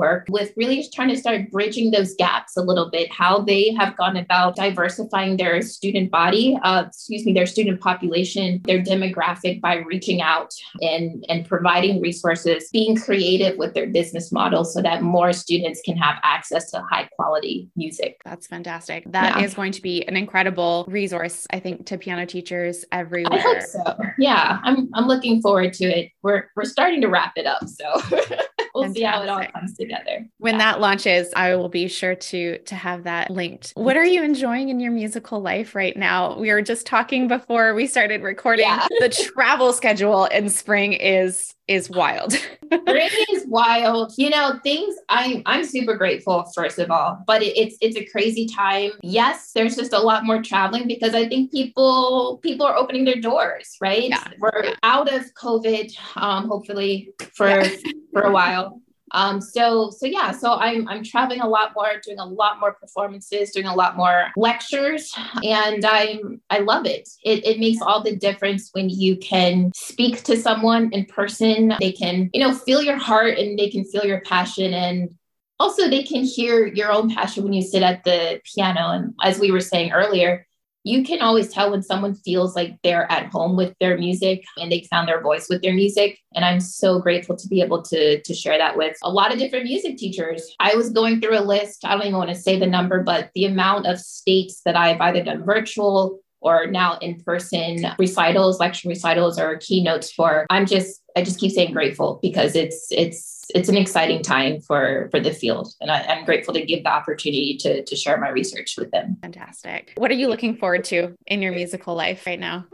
work 0.00 0.26
with 0.28 0.52
really 0.56 0.86
trying 0.92 1.08
to 1.08 1.16
start 1.16 1.50
bridging 1.50 1.90
those 1.90 2.14
gaps 2.14 2.56
a 2.56 2.62
little 2.62 2.90
bit, 2.90 3.12
how 3.12 3.40
they 3.40 3.72
have 3.74 3.96
gone 3.96 4.16
about 4.16 4.56
diversifying 4.56 5.36
their 5.36 5.62
student 5.62 6.10
body, 6.10 6.58
uh, 6.62 6.84
excuse 6.86 7.24
me, 7.24 7.32
their 7.32 7.46
student 7.46 7.80
population, 7.80 8.60
their 8.64 8.80
demographic 8.80 9.60
by 9.60 9.76
reaching 9.76 10.20
out 10.22 10.52
and, 10.80 11.24
and 11.28 11.46
providing 11.46 12.00
resources, 12.00 12.68
being 12.72 12.96
creative 12.96 13.56
with 13.58 13.74
their 13.74 13.86
business 13.86 14.32
model 14.32 14.64
so 14.64 14.80
that 14.82 15.02
more 15.02 15.32
students 15.32 15.80
can 15.84 15.96
have 15.96 16.16
access 16.22 16.70
to 16.70 16.82
high 16.90 17.08
quality 17.16 17.68
music. 17.76 18.20
That's 18.24 18.46
fantastic. 18.46 19.04
That 19.12 19.38
yeah. 19.38 19.44
is 19.44 19.54
going 19.54 19.72
to 19.72 19.82
be 19.82 20.02
an 20.04 20.16
incredible 20.16 20.86
resource, 20.88 21.46
I 21.50 21.60
think, 21.60 21.86
to 21.86 21.98
piano 21.98 22.26
teachers 22.26 22.84
everywhere. 22.92 23.38
I 23.38 23.40
hope 23.40 23.62
so. 23.62 23.96
Yeah, 24.18 24.58
I'm, 24.62 24.88
I'm 24.94 25.06
looking 25.06 25.42
forward 25.42 25.72
to 25.74 25.84
it. 25.84 26.10
We're, 26.22 26.44
we're 26.56 26.64
starting 26.64 27.00
to 27.02 27.08
wrap 27.08 27.32
it 27.36 27.46
up. 27.46 27.66
So 27.68 28.00
we'll 28.81 28.95
Fantastic. 28.95 29.01
see 29.01 29.05
how 29.05 29.23
it 29.23 29.29
all 29.29 29.53
comes 29.53 29.77
together. 29.77 30.27
When 30.38 30.55
yeah. 30.55 30.59
that 30.59 30.81
launches, 30.81 31.29
I 31.37 31.55
will 31.55 31.69
be 31.69 31.88
sure 31.88 32.14
to 32.14 32.59
to 32.59 32.75
have 32.75 33.05
that 33.05 33.31
linked. 33.31 33.73
What 33.75 33.97
are 33.97 34.05
you 34.05 34.23
enjoying 34.23 34.69
in 34.69 34.81
your 34.81 34.93
musical 34.93 35.40
life 35.40 35.75
right 35.75 35.97
now? 35.97 36.38
We 36.38 36.53
were 36.53 36.62
just 36.62 36.87
talking 36.87 37.29
before 37.29 37.75
we 37.75 37.87
started 37.87 38.23
recording. 38.23 38.66
Yeah. 38.66 38.87
the 39.01 39.09
travel 39.09 39.73
schedule 39.73 40.25
in 40.27 40.49
spring 40.49 40.93
is 40.95 41.55
is 41.70 41.88
wild. 41.88 42.33
spring 42.74 43.09
is 43.33 43.46
wild. 43.46 44.12
You 44.18 44.30
know, 44.30 44.59
things 44.62 44.96
I'm 45.09 45.42
I'm 45.46 45.64
super 45.64 45.96
grateful 45.96 46.44
first 46.54 46.78
of 46.78 46.90
all, 46.90 47.22
but 47.26 47.42
it, 47.42 47.56
it's 47.56 47.76
it's 47.80 47.96
a 47.96 48.04
crazy 48.04 48.46
time. 48.46 48.90
Yes, 49.02 49.52
there's 49.52 49.76
just 49.76 49.92
a 49.92 49.98
lot 49.98 50.26
more 50.26 50.42
traveling 50.42 50.88
because 50.88 51.14
I 51.14 51.28
think 51.28 51.52
people 51.52 52.40
people 52.42 52.66
are 52.66 52.76
opening 52.76 53.04
their 53.04 53.20
doors, 53.20 53.76
right? 53.80 54.09
Yeah. 54.09 54.24
We're 54.38 54.64
yeah. 54.64 54.74
out 54.83 55.12
of 55.12 55.33
COVID, 55.35 55.96
um, 56.16 56.48
hopefully 56.48 57.12
for 57.35 57.48
yeah. 57.48 57.68
for 58.12 58.22
a 58.22 58.33
while. 58.33 58.80
Um, 59.12 59.40
so 59.40 59.90
so 59.90 60.07
yeah, 60.07 60.33
so 60.33 60.55
I'm 60.55 60.88
I'm 60.88 61.03
traveling 61.05 61.40
a 61.40 61.49
lot 61.49 61.73
more, 61.75 61.88
doing 62.05 62.18
a 62.18 62.25
lot 62.25 62.61
more 62.61 62.73
performances, 62.73 63.51
doing 63.51 63.66
a 63.66 63.75
lot 63.75 63.96
more 63.96 64.29
lectures, 64.37 65.12
and 65.44 65.85
I'm 65.85 66.40
I 66.51 66.59
love 66.61 66.87
it. 66.87 67.09
It 67.25 67.44
it 67.44 67.59
makes 67.59 67.81
all 67.83 68.03
the 68.03 68.16
difference 68.16 68.70
when 68.73 68.88
you 68.88 69.16
can 69.16 69.73
speak 69.75 70.23
to 70.25 70.37
someone 70.37 70.90
in 70.92 71.07
person. 71.07 71.75
They 71.81 71.92
can 71.92 72.31
you 72.33 72.40
know 72.40 72.55
feel 72.55 72.83
your 72.83 72.99
heart 72.99 73.38
and 73.38 73.59
they 73.59 73.70
can 73.70 73.85
feel 73.85 74.05
your 74.05 74.20
passion 74.23 74.75
and 74.75 75.11
also 75.59 75.88
they 75.88 76.03
can 76.03 76.25
hear 76.25 76.66
your 76.66 76.90
own 76.90 77.14
passion 77.14 77.44
when 77.44 77.53
you 77.53 77.62
sit 77.62 77.83
at 77.83 78.03
the 78.05 78.40
piano 78.44 78.90
and 78.90 79.14
as 79.23 79.38
we 79.38 79.51
were 79.51 79.61
saying 79.61 79.92
earlier 79.92 80.46
you 80.85 81.05
can 81.05 81.21
always 81.21 81.53
tell 81.53 81.71
when 81.71 81.83
someone 81.83 82.14
feels 82.14 82.57
like 82.57 82.79
they're 82.83 83.11
at 83.11 83.27
home 83.27 83.57
with 83.57 83.75
their 83.81 83.99
music 83.99 84.45
and 84.57 84.73
they 84.73 84.87
found 84.90 85.09
their 85.09 85.21
voice 85.21 85.47
with 85.49 85.62
their 85.62 85.75
music. 85.75 86.19
And 86.35 86.45
I'm 86.45 86.61
so 86.61 86.99
grateful 86.99 87.37
to 87.37 87.49
be 87.49 87.61
able 87.61 87.83
to, 87.83 88.21
to 88.21 88.35
share 88.35 88.57
that 88.57 88.77
with 88.77 88.97
a 89.03 89.11
lot 89.11 89.33
of 89.33 89.38
different 89.38 89.64
music 89.64 89.99
teachers. 89.99 90.55
I 90.59 90.75
was 90.75 90.90
going 90.90 91.21
through 91.21 91.38
a 91.38 91.40
list, 91.40 91.85
I 91.85 91.95
don't 91.95 92.07
even 92.07 92.16
want 92.16 92.31
to 92.31 92.35
say 92.35 92.59
the 92.59 92.66
number, 92.66 93.03
but 93.03 93.31
the 93.35 93.45
amount 93.45 93.87
of 93.87 93.99
states 93.99 94.62
that 94.64 94.77
I've 94.77 95.01
either 95.01 95.23
done 95.23 95.45
virtual 95.45 96.21
or 96.40 96.66
now 96.66 96.97
in 96.99 97.21
person 97.21 97.87
recitals, 97.99 98.59
lecture 98.59 98.88
recitals, 98.88 99.38
or 99.38 99.59
keynotes 99.59 100.11
for. 100.11 100.47
I'm 100.49 100.64
just, 100.64 101.03
I 101.14 101.23
just 101.23 101.38
keep 101.38 101.53
saying 101.53 101.73
grateful 101.73 102.19
because 102.23 102.57
it's, 102.57 102.88
it's, 102.90 103.39
it's 103.54 103.68
an 103.68 103.76
exciting 103.76 104.22
time 104.22 104.60
for 104.60 105.08
for 105.10 105.20
the 105.20 105.32
field, 105.32 105.74
and 105.80 105.90
I, 105.90 106.00
am 106.00 106.24
grateful 106.24 106.54
to 106.54 106.64
give 106.64 106.84
the 106.84 106.90
opportunity 106.90 107.56
to 107.60 107.84
to 107.84 107.96
share 107.96 108.18
my 108.18 108.28
research 108.28 108.76
with 108.78 108.90
them. 108.90 109.16
Fantastic. 109.22 109.92
What 109.96 110.10
are 110.10 110.14
you 110.14 110.28
looking 110.28 110.56
forward 110.56 110.84
to 110.84 111.16
in 111.26 111.42
your 111.42 111.52
musical 111.52 111.94
life 111.94 112.26
right 112.26 112.40
now? 112.40 112.66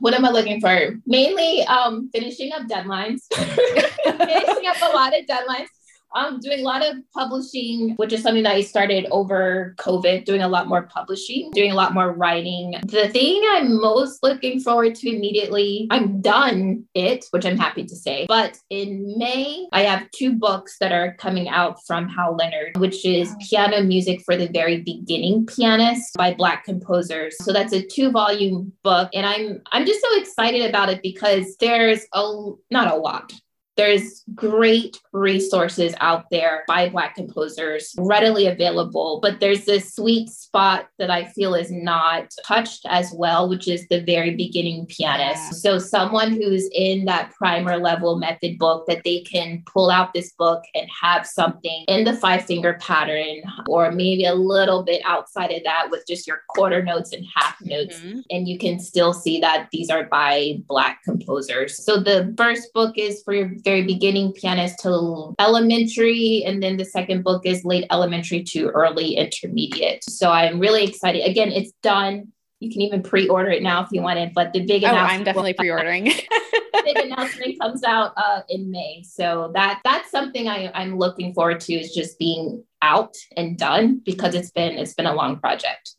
what 0.00 0.14
am 0.14 0.24
I 0.24 0.30
looking 0.30 0.60
for? 0.60 0.96
Mainly 1.06 1.62
um, 1.62 2.10
finishing 2.12 2.52
up 2.52 2.62
deadlines, 2.62 3.20
finishing 3.34 4.66
up 4.66 4.76
a 4.82 4.94
lot 4.94 5.16
of 5.16 5.24
deadlines 5.26 5.68
I'm 6.14 6.40
doing 6.40 6.60
a 6.60 6.64
lot 6.64 6.84
of 6.84 6.96
publishing, 7.12 7.94
which 7.96 8.12
is 8.12 8.22
something 8.22 8.42
that 8.42 8.54
I 8.54 8.62
started 8.62 9.06
over 9.10 9.74
COVID, 9.78 10.24
doing 10.24 10.42
a 10.42 10.48
lot 10.48 10.68
more 10.68 10.82
publishing, 10.82 11.50
doing 11.52 11.72
a 11.72 11.74
lot 11.74 11.94
more 11.94 12.12
writing. 12.12 12.74
The 12.84 13.08
thing 13.08 13.42
I'm 13.52 13.80
most 13.80 14.22
looking 14.22 14.60
forward 14.60 14.94
to 14.96 15.08
immediately, 15.08 15.86
I'm 15.90 16.20
done 16.20 16.84
it, 16.94 17.24
which 17.30 17.46
I'm 17.46 17.58
happy 17.58 17.84
to 17.84 17.96
say. 17.96 18.26
But 18.28 18.58
in 18.70 19.14
May, 19.16 19.66
I 19.72 19.82
have 19.82 20.10
two 20.10 20.34
books 20.34 20.76
that 20.78 20.92
are 20.92 21.14
coming 21.18 21.48
out 21.48 21.84
from 21.86 22.08
Hal 22.08 22.36
Leonard, 22.36 22.76
which 22.76 23.04
is 23.04 23.34
Piano 23.48 23.82
Music 23.82 24.22
for 24.24 24.36
the 24.36 24.48
Very 24.48 24.80
Beginning 24.80 25.46
Pianist 25.46 26.14
by 26.16 26.34
Black 26.34 26.64
composers. 26.64 27.36
So 27.38 27.52
that's 27.52 27.72
a 27.72 27.84
two 27.84 28.10
volume 28.10 28.72
book. 28.82 29.10
And 29.14 29.26
I'm 29.26 29.62
I'm 29.72 29.86
just 29.86 30.00
so 30.00 30.20
excited 30.20 30.68
about 30.68 30.90
it 30.90 31.02
because 31.02 31.56
there's 31.58 32.06
a 32.12 32.52
not 32.70 32.92
a 32.92 32.96
lot 32.96 33.32
there's 33.76 34.22
great 34.34 34.98
resources 35.12 35.94
out 36.00 36.26
there 36.30 36.64
by 36.68 36.88
Black 36.88 37.14
composers 37.14 37.94
readily 37.98 38.46
available, 38.46 39.18
but 39.22 39.40
there's 39.40 39.64
this 39.64 39.94
sweet 39.94 40.28
spot 40.28 40.88
that 40.98 41.10
I 41.10 41.24
feel 41.24 41.54
is 41.54 41.70
not 41.70 42.30
touched 42.44 42.84
as 42.86 43.12
well, 43.16 43.48
which 43.48 43.68
is 43.68 43.86
the 43.88 44.02
very 44.02 44.34
beginning 44.34 44.86
pianist. 44.86 45.42
Yeah. 45.42 45.50
So, 45.50 45.78
someone 45.78 46.32
who's 46.32 46.68
in 46.72 47.06
that 47.06 47.32
primer 47.32 47.78
level 47.78 48.18
method 48.18 48.58
book 48.58 48.86
that 48.88 49.04
they 49.04 49.20
can 49.20 49.62
pull 49.66 49.90
out 49.90 50.12
this 50.12 50.32
book 50.32 50.62
and 50.74 50.86
have 51.00 51.26
something 51.26 51.84
in 51.88 52.04
the 52.04 52.14
five 52.14 52.44
finger 52.44 52.78
pattern, 52.80 53.42
or 53.68 53.90
maybe 53.90 54.24
a 54.24 54.34
little 54.34 54.82
bit 54.82 55.02
outside 55.04 55.50
of 55.50 55.62
that 55.64 55.88
with 55.90 56.04
just 56.06 56.26
your 56.26 56.42
quarter 56.50 56.82
notes 56.82 57.12
and 57.12 57.26
half 57.34 57.56
notes. 57.62 57.98
Mm-hmm. 58.00 58.20
And 58.30 58.48
you 58.48 58.58
can 58.58 58.78
still 58.78 59.12
see 59.12 59.40
that 59.40 59.68
these 59.72 59.88
are 59.88 60.04
by 60.04 60.58
Black 60.68 61.02
composers. 61.04 61.82
So, 61.82 61.98
the 61.98 62.34
first 62.36 62.72
book 62.74 62.98
is 62.98 63.22
for 63.22 63.32
your 63.32 63.48
very 63.64 63.82
beginning 63.82 64.32
pianist 64.32 64.80
to 64.80 65.34
elementary. 65.38 66.42
And 66.44 66.62
then 66.62 66.76
the 66.76 66.84
second 66.84 67.22
book 67.22 67.44
is 67.44 67.64
late 67.64 67.86
elementary 67.90 68.42
to 68.44 68.68
early 68.68 69.16
intermediate. 69.16 70.04
So 70.04 70.30
I'm 70.30 70.58
really 70.58 70.84
excited. 70.84 71.28
Again, 71.28 71.50
it's 71.52 71.72
done. 71.82 72.32
You 72.60 72.70
can 72.70 72.82
even 72.82 73.02
pre-order 73.02 73.50
it 73.50 73.62
now 73.62 73.82
if 73.82 73.88
you 73.90 74.02
wanted. 74.02 74.34
But 74.34 74.52
the 74.52 74.64
big 74.64 74.84
oh, 74.84 74.88
I'm 74.88 75.24
definitely 75.24 75.54
pre-ordering. 75.54 76.04
big 76.84 76.96
announcement 76.96 77.60
comes 77.60 77.82
out 77.84 78.12
uh, 78.16 78.42
in 78.48 78.70
May. 78.70 79.02
So 79.02 79.50
that 79.54 79.80
that's 79.84 80.10
something 80.10 80.48
I, 80.48 80.70
I'm 80.74 80.96
looking 80.96 81.34
forward 81.34 81.60
to 81.60 81.74
is 81.74 81.94
just 81.94 82.18
being 82.18 82.64
out 82.80 83.16
and 83.36 83.58
done 83.58 84.00
because 84.04 84.34
it's 84.34 84.50
been 84.50 84.78
it's 84.78 84.94
been 84.94 85.06
a 85.06 85.14
long 85.14 85.38
project 85.38 85.96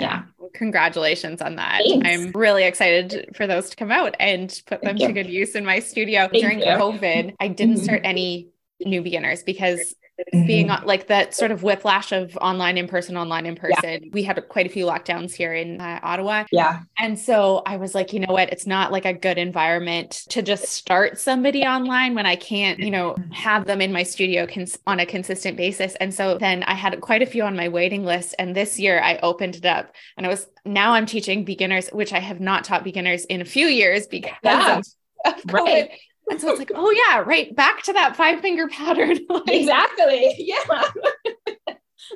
yeah 0.00 0.22
congratulations 0.54 1.42
on 1.42 1.56
that 1.56 1.80
Thanks. 1.86 2.08
i'm 2.08 2.32
really 2.32 2.64
excited 2.64 3.28
for 3.34 3.46
those 3.46 3.70
to 3.70 3.76
come 3.76 3.90
out 3.90 4.14
and 4.20 4.62
put 4.66 4.82
them 4.82 4.96
to 4.96 5.12
good 5.12 5.28
use 5.28 5.54
in 5.54 5.64
my 5.64 5.78
studio 5.78 6.28
Thank 6.28 6.42
during 6.42 6.58
you. 6.60 6.66
covid 6.66 7.34
i 7.40 7.48
didn't 7.48 7.78
start 7.78 8.00
mm-hmm. 8.00 8.10
any 8.10 8.48
new 8.84 9.02
beginners 9.02 9.42
because 9.42 9.94
mm-hmm. 10.18 10.46
being 10.46 10.68
like 10.84 11.08
that 11.08 11.34
sort 11.34 11.50
of 11.50 11.62
whiplash 11.62 12.12
of 12.12 12.36
online 12.38 12.78
in 12.78 12.86
person 12.86 13.16
online 13.16 13.46
in 13.46 13.56
person. 13.56 13.74
Yeah. 13.84 14.10
we 14.12 14.22
had 14.22 14.42
quite 14.48 14.66
a 14.66 14.68
few 14.68 14.86
lockdowns 14.86 15.32
here 15.32 15.54
in 15.54 15.80
uh, 15.80 16.00
ottawa. 16.02 16.44
Yeah. 16.52 16.80
And 16.98 17.18
so 17.18 17.62
i 17.66 17.76
was 17.76 17.94
like 17.94 18.12
you 18.12 18.20
know 18.20 18.32
what? 18.32 18.50
It's 18.52 18.66
not 18.66 18.92
like 18.92 19.04
a 19.04 19.12
good 19.12 19.38
environment 19.38 20.22
to 20.30 20.42
just 20.42 20.64
start 20.66 21.18
somebody 21.18 21.64
online 21.64 22.14
when 22.14 22.26
i 22.26 22.36
can't 22.36 22.78
you 22.78 22.90
know 22.90 23.16
have 23.32 23.66
them 23.66 23.80
in 23.80 23.92
my 23.92 24.02
studio 24.02 24.46
cons- 24.46 24.78
on 24.86 25.00
a 25.00 25.06
consistent 25.06 25.56
basis. 25.56 25.94
And 25.96 26.12
so 26.12 26.38
then 26.38 26.62
i 26.64 26.74
had 26.74 27.00
quite 27.00 27.22
a 27.22 27.26
few 27.26 27.42
on 27.42 27.56
my 27.56 27.68
waiting 27.68 28.04
list 28.04 28.34
and 28.38 28.54
this 28.54 28.78
year 28.78 29.00
i 29.00 29.18
opened 29.18 29.56
it 29.56 29.64
up 29.64 29.94
and 30.16 30.26
i 30.26 30.28
was 30.28 30.46
now 30.64 30.92
i'm 30.92 31.06
teaching 31.06 31.44
beginners 31.44 31.88
which 31.90 32.12
i 32.12 32.18
have 32.18 32.40
not 32.40 32.64
taught 32.64 32.84
beginners 32.84 33.24
in 33.26 33.40
a 33.40 33.44
few 33.44 33.66
years 33.66 34.06
because 34.06 34.32
yeah. 34.42 34.78
of, 34.78 35.34
of 35.34 35.52
right 35.52 35.90
and 36.30 36.40
so 36.40 36.48
it's 36.50 36.58
like, 36.58 36.72
oh 36.74 36.90
yeah, 36.90 37.18
right 37.20 37.54
back 37.54 37.82
to 37.84 37.92
that 37.92 38.16
five 38.16 38.40
finger 38.40 38.68
pattern. 38.68 39.18
like, 39.28 39.42
exactly. 39.48 40.34
Yeah 40.38 40.82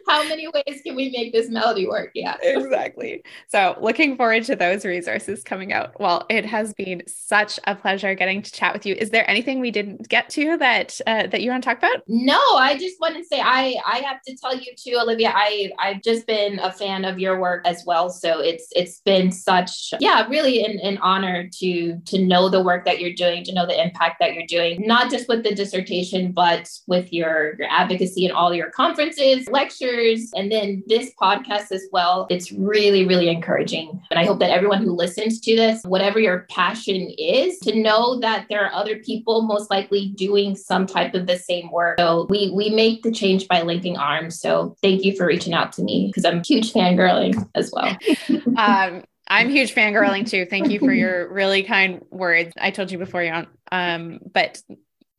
how 0.06 0.22
many 0.28 0.48
ways 0.48 0.80
can 0.84 0.94
we 0.94 1.10
make 1.10 1.32
this 1.32 1.48
melody 1.48 1.86
work? 1.86 2.10
Yeah. 2.14 2.36
exactly. 2.42 3.22
So 3.48 3.76
looking 3.80 4.16
forward 4.16 4.44
to 4.44 4.56
those 4.56 4.84
resources 4.84 5.42
coming 5.42 5.72
out. 5.72 5.98
Well, 6.00 6.26
it 6.28 6.44
has 6.44 6.74
been 6.74 7.02
such 7.06 7.58
a 7.66 7.74
pleasure 7.74 8.14
getting 8.14 8.42
to 8.42 8.52
chat 8.52 8.72
with 8.72 8.86
you. 8.86 8.94
Is 8.94 9.10
there 9.10 9.28
anything 9.30 9.60
we 9.60 9.70
didn't 9.70 10.08
get 10.08 10.28
to 10.30 10.56
that 10.58 11.00
uh, 11.06 11.26
that 11.28 11.42
you 11.42 11.50
want 11.50 11.62
to 11.62 11.68
talk 11.68 11.78
about? 11.78 12.02
No, 12.06 12.40
I 12.56 12.76
just 12.76 13.00
want 13.00 13.16
to 13.16 13.24
say 13.24 13.40
I 13.40 13.76
I 13.86 13.98
have 13.98 14.22
to 14.26 14.36
tell 14.36 14.56
you 14.56 14.72
too, 14.76 14.98
Olivia. 15.00 15.32
I 15.34 15.70
I've 15.78 16.02
just 16.02 16.26
been 16.26 16.58
a 16.58 16.72
fan 16.72 17.04
of 17.04 17.18
your 17.18 17.40
work 17.40 17.66
as 17.66 17.84
well. 17.86 18.10
So 18.10 18.40
it's 18.40 18.68
it's 18.74 19.00
been 19.00 19.32
such 19.32 19.94
yeah, 20.00 20.26
really 20.28 20.64
an, 20.64 20.78
an 20.80 20.98
honor 20.98 21.48
to 21.60 21.98
to 21.98 22.18
know 22.18 22.48
the 22.48 22.62
work 22.62 22.84
that 22.84 23.00
you're 23.00 23.14
doing, 23.14 23.44
to 23.44 23.52
know 23.52 23.66
the 23.66 23.80
impact 23.80 24.16
that 24.20 24.34
you're 24.34 24.46
doing, 24.46 24.86
not 24.86 25.10
just 25.10 25.28
with 25.28 25.42
the 25.42 25.54
dissertation, 25.54 26.32
but 26.32 26.68
with 26.86 27.12
your 27.12 27.56
your 27.58 27.68
advocacy 27.70 28.26
and 28.26 28.34
all 28.34 28.54
your 28.54 28.70
conferences, 28.70 29.48
lectures 29.48 29.77
lectures, 29.80 30.30
and 30.34 30.50
then 30.50 30.82
this 30.86 31.12
podcast 31.20 31.72
as 31.72 31.86
well. 31.92 32.26
It's 32.30 32.52
really, 32.52 33.06
really 33.06 33.28
encouraging. 33.28 34.00
And 34.10 34.18
I 34.18 34.24
hope 34.24 34.38
that 34.40 34.50
everyone 34.50 34.82
who 34.82 34.92
listens 34.92 35.40
to 35.40 35.56
this, 35.56 35.82
whatever 35.84 36.18
your 36.18 36.46
passion 36.50 37.12
is, 37.18 37.58
to 37.60 37.74
know 37.74 38.18
that 38.20 38.46
there 38.48 38.64
are 38.64 38.72
other 38.72 38.98
people 38.98 39.42
most 39.42 39.70
likely 39.70 40.08
doing 40.10 40.56
some 40.56 40.86
type 40.86 41.14
of 41.14 41.26
the 41.26 41.38
same 41.38 41.70
work. 41.70 41.98
So 41.98 42.26
we 42.30 42.50
we 42.50 42.70
make 42.70 43.02
the 43.02 43.12
change 43.12 43.48
by 43.48 43.62
linking 43.62 43.96
arms. 43.96 44.40
So 44.40 44.76
thank 44.82 45.04
you 45.04 45.16
for 45.16 45.26
reaching 45.26 45.54
out 45.54 45.72
to 45.72 45.82
me 45.82 46.06
because 46.08 46.24
I'm 46.24 46.38
a 46.38 46.42
huge 46.42 46.72
fangirling 46.72 47.48
as 47.54 47.72
well. 47.72 47.96
um, 48.56 49.04
I'm 49.30 49.50
huge 49.50 49.74
fangirling 49.74 50.28
too. 50.28 50.46
Thank 50.46 50.70
you 50.70 50.78
for 50.78 50.92
your 50.92 51.30
really 51.32 51.62
kind 51.62 52.02
words. 52.10 52.54
I 52.58 52.70
told 52.70 52.90
you 52.90 52.96
before, 52.96 53.22
you 53.22 53.46
um, 53.70 54.20
but 54.32 54.62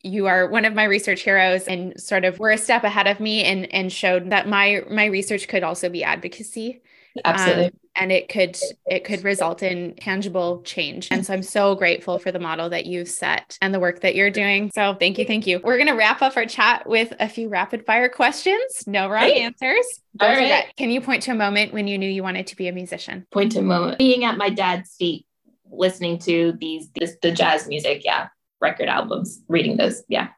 you 0.02 0.28
are 0.28 0.48
one 0.48 0.66
of 0.66 0.74
my 0.74 0.86
research 0.86 1.22
heroes 1.22 1.64
and 1.64 2.00
sort 2.00 2.24
of 2.24 2.40
were 2.40 2.52
a 2.52 2.58
step 2.58 2.84
ahead 2.84 3.08
of 3.08 3.20
me 3.20 3.44
and 3.44 3.72
and 3.74 3.92
showed 3.92 4.30
that 4.32 4.48
my 4.48 4.84
my 4.90 5.06
research 5.06 5.48
could 5.48 5.64
also 5.64 5.90
be 5.90 6.04
advocacy 6.04 6.82
absolutely. 7.26 7.66
um, 7.66 7.72
and 7.96 8.12
it 8.12 8.30
could 8.30 8.58
it 8.86 9.04
could 9.04 9.24
result 9.24 9.62
in 9.62 9.94
tangible 9.96 10.62
change. 10.62 11.10
And 11.12 11.26
so 11.26 11.34
i'm 11.34 11.44
so 11.44 11.76
grateful 11.76 12.18
for 12.18 12.32
the 12.32 12.40
model 12.40 12.70
that 12.70 12.86
you've 12.86 13.10
set 13.10 13.58
and 13.62 13.74
the 13.74 13.80
work 13.80 14.02
that 14.02 14.16
you're 14.16 14.30
doing. 14.30 14.72
So 14.74 14.94
thank 14.94 15.18
you 15.18 15.26
thank 15.26 15.46
you. 15.46 15.60
We're 15.64 15.78
going 15.78 15.88
to 15.88 15.96
wrap 15.96 16.22
up 16.22 16.38
our 16.38 16.46
chat 16.46 16.88
with 16.88 17.14
a 17.20 17.28
few 17.28 17.50
rapid 17.50 17.86
fire 17.86 18.10
questions. 18.10 18.86
No 18.88 19.10
wrong 19.10 19.24
right. 19.24 19.38
answers. 19.38 19.86
All 20.20 20.30
right. 20.30 20.66
can 20.78 20.90
you 20.90 21.02
point 21.02 21.24
to 21.24 21.32
a 21.32 21.36
moment 21.36 21.74
when 21.74 21.88
you 21.88 21.98
knew 21.98 22.10
you 22.10 22.24
wanted 22.24 22.48
to 22.48 22.56
be 22.56 22.68
a 22.68 22.72
musician? 22.72 23.28
Point 23.32 23.54
to 23.54 23.60
a 23.60 23.64
moment. 23.64 23.98
Being 23.98 24.24
at 24.24 24.38
my 24.38 24.50
dad's 24.50 24.96
feet 24.96 25.26
listening 25.72 26.18
to 26.18 26.54
these, 26.60 26.90
these 26.96 27.18
the 27.22 27.32
jazz 27.32 27.68
music 27.68 28.02
yeah 28.04 28.30
record 28.62 28.90
albums, 28.90 29.44
reading 29.48 29.78
those. 29.78 30.04
Yeah. 30.08 30.30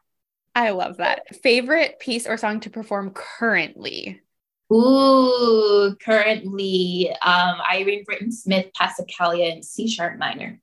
I 0.54 0.70
love 0.70 0.98
that. 0.98 1.36
Favorite 1.36 1.98
piece 1.98 2.26
or 2.26 2.36
song 2.36 2.60
to 2.60 2.70
perform 2.70 3.10
currently? 3.10 4.20
Ooh, 4.72 5.96
currently, 6.02 7.14
um, 7.22 7.56
Irene 7.70 8.04
Britton 8.04 8.32
Smith, 8.32 8.66
Passacaglia, 8.78 9.56
in 9.56 9.62
C 9.62 9.88
sharp 9.88 10.18
minor. 10.18 10.60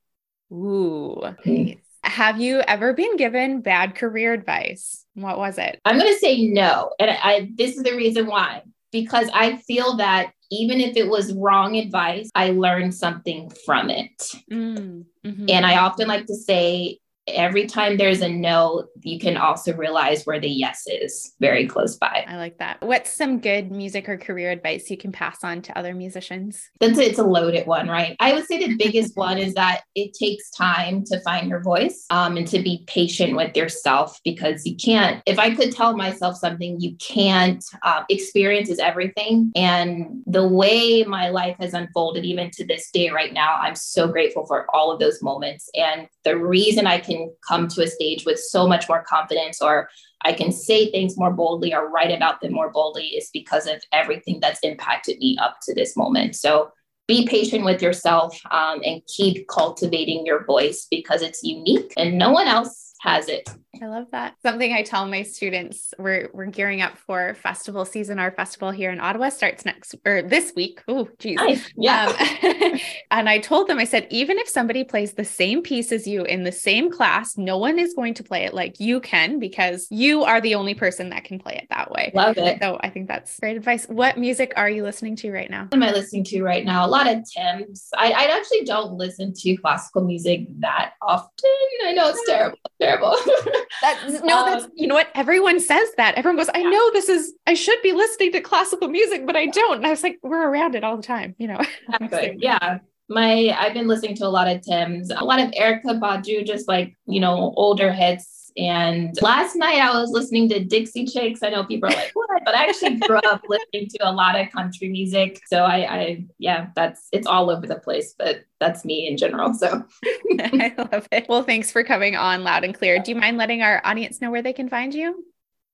Ooh. 0.52 1.22
Okay. 1.24 1.80
Have 2.04 2.40
you 2.40 2.62
ever 2.62 2.94
been 2.94 3.18
given 3.18 3.62
bad 3.62 3.96
career 3.96 4.34
advice? 4.34 5.06
What 5.14 5.38
was 5.38 5.58
it? 5.58 5.80
I'm 5.86 6.00
going 6.00 6.14
to 6.14 6.20
say 6.20 6.46
no. 6.46 6.92
And 7.00 7.12
I, 7.12 7.20
I, 7.22 7.50
this 7.56 7.76
is 7.76 7.84
the 7.84 7.96
reason 7.96 8.26
why. 8.26 8.64
Because 8.92 9.30
I 9.34 9.58
feel 9.58 9.98
that 9.98 10.32
even 10.50 10.82
if 10.82 10.98
it 10.98 11.08
was 11.08 11.34
wrong 11.34 11.76
advice, 11.76 12.32
I 12.34 12.52
learned 12.52 12.96
something 12.96 13.52
from 13.66 13.92
it. 13.92 14.18
Mm, 14.52 15.06
mm-hmm. 15.24 15.46
And 15.48 15.66
I 15.66 15.78
often 15.78 16.08
like 16.08 16.26
to 16.26 16.36
say, 16.36 17.00
every 17.34 17.66
time 17.66 17.98
there's 17.98 18.22
a 18.22 18.30
no, 18.30 18.88
you 19.02 19.20
can 19.20 19.38
also 19.38 19.74
realize 19.76 20.26
where 20.26 20.40
the 20.40 20.50
yes 20.50 20.84
is 20.88 21.34
very 21.40 21.68
close 21.68 21.96
by. 21.96 22.26
I 22.28 22.38
like 22.38 22.58
that. 22.60 22.82
What's 22.82 23.12
some 23.12 23.40
good 23.40 23.72
music 23.72 24.08
or 24.10 24.18
career 24.18 24.52
advice 24.52 24.90
you 24.90 24.98
can 24.98 25.12
pass 25.12 25.44
on 25.44 25.62
to 25.64 25.78
other 25.78 25.94
musicians? 25.94 26.70
That's 26.80 26.98
it's 26.98 27.20
a 27.20 27.24
loaded 27.24 27.68
one, 27.68 27.88
right? 27.88 28.16
I 28.20 28.34
would 28.34 28.46
say 28.46 28.60
the 28.60 28.76
biggest 28.76 29.16
one 29.16 29.38
is 29.38 29.54
that 29.56 29.82
it 29.96 30.14
takes 30.14 30.50
time 30.52 31.04
to 31.06 31.20
find 31.22 31.50
your 31.50 31.62
voice 31.62 32.06
um, 32.10 32.38
and 32.38 32.48
to 32.48 32.60
be 32.62 32.84
patient 32.88 33.36
with 33.36 33.56
yourself 33.56 34.20
because 34.24 34.66
you 34.66 34.76
can't. 34.76 35.22
If 35.26 35.40
I 35.40 35.56
could 35.56 35.72
tell 35.72 35.96
myself 35.96 36.38
something, 36.38 36.80
you 36.80 36.96
can't. 36.98 37.64
Uh, 37.84 38.04
experience 38.10 38.70
is 38.70 38.80
everything, 38.80 39.52
and 39.56 40.24
the 40.26 40.48
way 40.48 41.04
my 41.04 41.30
life 41.30 41.58
has 41.60 41.74
unfolded, 41.74 42.26
even 42.26 42.52
to 42.52 42.66
this 42.66 42.90
day, 42.92 43.10
right 43.10 43.34
now, 43.34 43.56
I'm 43.56 43.76
so 43.76 44.08
grateful 44.08 44.46
for 44.46 44.66
all 44.74 44.92
of 44.92 45.00
those 45.00 45.22
moments. 45.22 45.70
And 45.74 46.08
the 46.24 46.38
reason 46.38 46.88
I 46.88 47.00
can 47.00 47.19
come 47.48 47.68
to 47.70 47.84
a 47.84 47.88
stage 47.88 48.26
with 48.26 48.40
so 48.40 48.68
much 48.68 48.88
more 48.88 49.04
confidence 49.04 49.62
or 49.62 49.90
I 50.22 50.34
can 50.34 50.52
say 50.52 50.92
things 50.92 51.18
more 51.18 51.32
boldly 51.32 51.74
or 51.74 51.90
write 51.90 52.12
about 52.12 52.42
them 52.42 52.54
more 52.54 52.72
boldly 52.72 53.08
is 53.08 53.30
because 53.32 53.68
of 53.68 53.82
everything 53.92 54.40
that's 54.42 54.60
impacted 54.62 55.18
me 55.20 55.38
up 55.42 55.58
to 55.64 55.74
this 55.74 55.96
moment. 55.96 56.36
So 56.36 56.72
be 57.08 57.26
patient 57.26 57.66
with 57.66 57.82
yourself 57.82 58.40
um, 58.52 58.82
and 58.86 59.02
keep 59.08 59.48
cultivating 59.48 60.26
your 60.26 60.46
voice 60.46 60.88
because 60.92 61.22
it's 61.22 61.44
unique 61.44 61.94
and 61.98 62.18
no 62.18 62.32
one 62.32 62.48
else 62.48 62.89
has 63.00 63.30
it. 63.30 63.50
I 63.82 63.86
love 63.86 64.08
that. 64.12 64.36
Something 64.42 64.74
I 64.74 64.82
tell 64.82 65.06
my 65.08 65.24
students, 65.24 65.94
we're 65.98 66.30
we're 66.34 66.48
gearing 66.48 66.82
up 66.82 66.98
for 66.98 67.34
festival 67.36 67.86
season. 67.86 68.20
Our 68.20 68.32
festival 68.32 68.72
here 68.72 68.92
in 68.92 69.00
Ottawa 69.00 69.30
starts 69.30 69.64
next 69.64 69.96
or 70.06 70.22
this 70.22 70.54
week. 70.56 70.84
Oh, 70.88 71.08
geez. 71.18 71.38
Nice. 71.38 71.72
Yeah. 71.78 72.08
Um, 72.44 72.80
and 73.12 73.30
I 73.30 73.40
told 73.40 73.68
them, 73.68 73.80
I 73.80 73.86
said, 73.86 74.08
even 74.10 74.38
if 74.38 74.50
somebody 74.50 74.84
plays 74.84 75.14
the 75.14 75.24
same 75.24 75.62
piece 75.62 75.92
as 75.92 76.08
you 76.08 76.24
in 76.24 76.44
the 76.44 76.52
same 76.52 76.92
class, 76.92 77.38
no 77.38 77.58
one 77.58 77.80
is 77.80 77.94
going 77.94 78.16
to 78.16 78.24
play 78.24 78.44
it 78.44 78.54
like 78.54 78.80
you 78.80 79.00
can 79.00 79.40
because 79.40 79.88
you 79.90 80.24
are 80.24 80.42
the 80.42 80.56
only 80.56 80.74
person 80.74 81.10
that 81.12 81.24
can 81.24 81.40
play 81.40 81.56
it 81.56 81.68
that 81.70 81.92
way. 81.92 82.12
Love 82.14 82.38
it. 82.38 82.60
So 82.62 82.80
I 82.82 82.90
think 82.90 83.08
that's 83.08 83.40
great 83.40 83.56
advice. 83.56 83.86
What 83.86 84.18
music 84.18 84.52
are 84.58 84.70
you 84.70 84.84
listening 84.84 85.16
to 85.18 85.32
right 85.32 85.50
now? 85.50 85.64
What 85.64 85.76
am 85.76 85.84
I 85.84 85.92
listening 85.92 86.26
to 86.26 86.44
right 86.44 86.66
now? 86.66 86.86
A 86.86 86.90
lot 86.90 87.08
of 87.08 87.24
Tems. 87.32 87.90
I, 87.98 88.12
I 88.12 88.38
actually 88.38 88.66
don't 88.66 88.94
listen 88.94 89.34
to 89.34 89.56
classical 89.58 90.04
music 90.04 90.48
that 90.60 90.94
often. 91.02 91.50
I 91.86 91.94
know 91.94 92.10
it's 92.10 92.26
terrible 92.28 92.58
terrible. 92.90 93.16
that's 93.82 94.22
no, 94.24 94.46
that's 94.46 94.66
um, 94.66 94.72
you 94.76 94.88
know 94.88 94.96
what? 94.96 95.10
Everyone 95.16 95.60
says 95.60 95.90
that. 95.98 96.16
Everyone 96.16 96.38
goes, 96.38 96.50
I 96.54 96.64
know 96.64 96.92
this 96.92 97.10
is 97.10 97.34
I 97.48 97.54
should 97.54 97.82
be 97.82 97.94
listening 97.94 98.32
to 98.34 98.42
classical 98.42 98.88
music, 98.88 99.26
but 99.26 99.36
I 99.36 99.48
don't. 99.48 99.78
And 99.78 99.88
I 99.88 99.90
was 99.90 100.04
like, 100.04 100.20
we're 100.24 100.50
around 100.50 100.76
it 100.76 100.84
all 100.84 100.98
the 100.98 101.04
time, 101.04 101.36
you 101.38 101.48
know. 101.48 101.60
Exactly. 102.02 102.38
yeah. 102.40 102.80
My 103.08 103.56
I've 103.58 103.74
been 103.74 103.88
listening 103.88 104.16
to 104.18 104.28
a 104.28 104.30
lot 104.30 104.48
of 104.48 104.62
Tim's, 104.62 105.10
a 105.10 105.24
lot 105.24 105.40
of 105.40 105.52
Erica 105.56 105.90
Badu, 105.96 106.46
just 106.46 106.68
like, 106.68 106.96
you 107.06 107.20
know, 107.20 107.54
older 107.56 107.92
hits 107.92 108.39
and 108.60 109.18
last 109.22 109.56
night 109.56 109.80
I 109.80 109.98
was 109.98 110.12
listening 110.12 110.50
to 110.50 110.64
Dixie 110.64 111.06
Chicks. 111.06 111.42
I 111.42 111.50
know 111.50 111.64
people 111.64 111.90
are 111.90 111.96
like, 111.96 112.12
what? 112.14 112.42
But 112.44 112.56
I 112.56 112.66
actually 112.66 112.98
grew 112.98 113.18
up 113.18 113.42
listening 113.50 113.88
to 113.90 114.10
a 114.10 114.12
lot 114.12 114.40
of 114.40 114.52
country 114.52 114.90
music. 114.90 115.42
So 115.48 115.64
I, 115.64 115.76
I, 115.76 116.26
yeah, 116.38 116.68
that's, 116.76 117.08
it's 117.12 117.26
all 117.26 117.50
over 117.50 117.66
the 117.66 117.80
place, 117.80 118.14
but 118.18 118.44
that's 118.60 118.84
me 118.84 119.08
in 119.08 119.18
general. 119.18 119.54
So 119.54 119.86
I 120.40 120.74
love 120.78 121.08
it. 121.12 121.28
Well, 121.30 121.44
thanks 121.44 121.72
for 121.72 121.84
coming 121.84 122.16
on 122.16 122.44
loud 122.44 122.64
and 122.64 122.76
clear. 122.76 123.00
Do 123.00 123.12
you 123.12 123.20
mind 123.20 123.38
letting 123.38 123.62
our 123.62 123.82
audience 123.86 124.20
know 124.20 124.32
where 124.32 124.42
they 124.42 124.54
can 124.54 124.68
find 124.68 124.94
you? 124.94 125.24